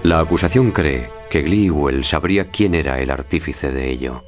La 0.02 0.20
acusación 0.20 0.70
cree 0.70 1.10
que 1.30 1.42
Gliewell 1.42 2.04
sabría 2.04 2.50
quién 2.50 2.74
era 2.74 3.00
el 3.00 3.10
artífice 3.10 3.70
de 3.72 3.90
ello. 3.90 4.24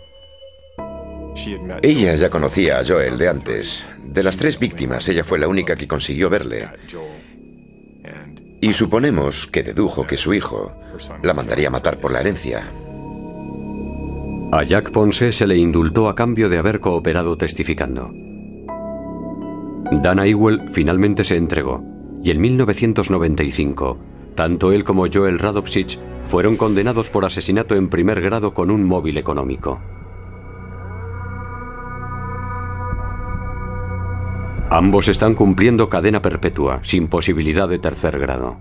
Ella 1.83 2.15
ya 2.17 2.29
conocía 2.29 2.81
a 2.81 2.85
Joel 2.85 3.17
de 3.17 3.29
antes. 3.29 3.87
De 4.05 4.23
las 4.23 4.37
tres 4.37 4.59
víctimas, 4.59 5.09
ella 5.09 5.25
fue 5.25 5.39
la 5.39 5.49
única 5.49 5.77
que 5.77 5.87
consiguió 5.89 6.29
verle. 6.29 6.69
Y 8.61 8.73
suponemos 8.73 9.47
que 9.47 9.63
dedujo 9.63 10.07
que 10.07 10.17
su 10.17 10.35
hijo 10.35 10.75
la 11.23 11.33
mandaría 11.33 11.71
matar 11.71 11.99
por 11.99 12.13
la 12.13 12.21
herencia. 12.21 12.69
A 14.53 14.65
Jack 14.65 14.91
Ponce 14.91 15.33
se 15.33 15.47
le 15.47 15.57
indultó 15.57 16.09
a 16.09 16.15
cambio 16.15 16.49
de 16.49 16.59
haber 16.59 16.81
cooperado 16.81 17.37
testificando. 17.37 18.13
Dana 20.03 20.27
Ewell 20.27 20.69
finalmente 20.73 21.25
se 21.25 21.37
entregó 21.37 21.83
y 22.23 22.33
en 22.33 22.41
1995, 22.41 23.99
tanto 24.35 24.73
él 24.73 24.85
como 24.85 25.07
Joel 25.13 25.39
Radovsich 25.39 25.99
fueron 26.27 26.57
condenados 26.57 27.11
por 27.11 27.25
asesinato 27.25 27.75
en 27.75 27.89
primer 27.89 28.21
grado 28.21 28.55
con 28.55 28.71
un 28.71 28.85
móvil 28.85 29.19
económico. 29.19 29.81
Ambos 34.71 35.09
están 35.09 35.35
cumpliendo 35.35 35.89
cadena 35.89 36.23
perpetua, 36.23 36.79
sin 36.83 37.09
posibilidad 37.09 37.69
de 37.69 37.81
tercer 37.81 38.21
grado. 38.21 38.57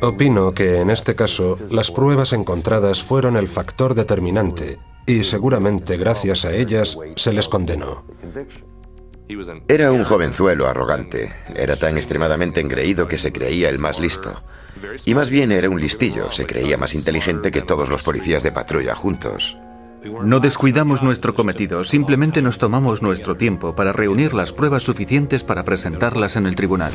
Opino 0.00 0.52
que 0.52 0.80
en 0.80 0.88
este 0.88 1.14
caso 1.14 1.58
las 1.70 1.90
pruebas 1.90 2.32
encontradas 2.32 3.02
fueron 3.02 3.36
el 3.36 3.48
factor 3.48 3.94
determinante 3.94 4.78
y 5.06 5.24
seguramente 5.24 5.98
gracias 5.98 6.44
a 6.46 6.54
ellas 6.54 6.98
se 7.16 7.32
les 7.32 7.48
condenó. 7.48 8.04
Era 9.68 9.92
un 9.92 10.04
jovenzuelo 10.04 10.66
arrogante. 10.66 11.32
Era 11.56 11.76
tan 11.76 11.96
extremadamente 11.96 12.60
engreído 12.60 13.08
que 13.08 13.18
se 13.18 13.32
creía 13.32 13.68
el 13.68 13.78
más 13.78 13.98
listo. 13.98 14.42
Y 15.04 15.14
más 15.14 15.30
bien 15.30 15.52
era 15.52 15.70
un 15.70 15.80
listillo. 15.80 16.30
Se 16.30 16.46
creía 16.46 16.76
más 16.76 16.94
inteligente 16.94 17.50
que 17.50 17.62
todos 17.62 17.88
los 17.88 18.02
policías 18.02 18.42
de 18.42 18.52
patrulla 18.52 18.94
juntos. 18.94 19.56
No 20.24 20.40
descuidamos 20.40 21.02
nuestro 21.02 21.34
cometido, 21.34 21.84
simplemente 21.84 22.42
nos 22.42 22.58
tomamos 22.58 23.02
nuestro 23.02 23.36
tiempo 23.36 23.76
para 23.76 23.92
reunir 23.92 24.34
las 24.34 24.52
pruebas 24.52 24.82
suficientes 24.82 25.44
para 25.44 25.64
presentarlas 25.64 26.34
en 26.34 26.46
el 26.46 26.56
tribunal. 26.56 26.92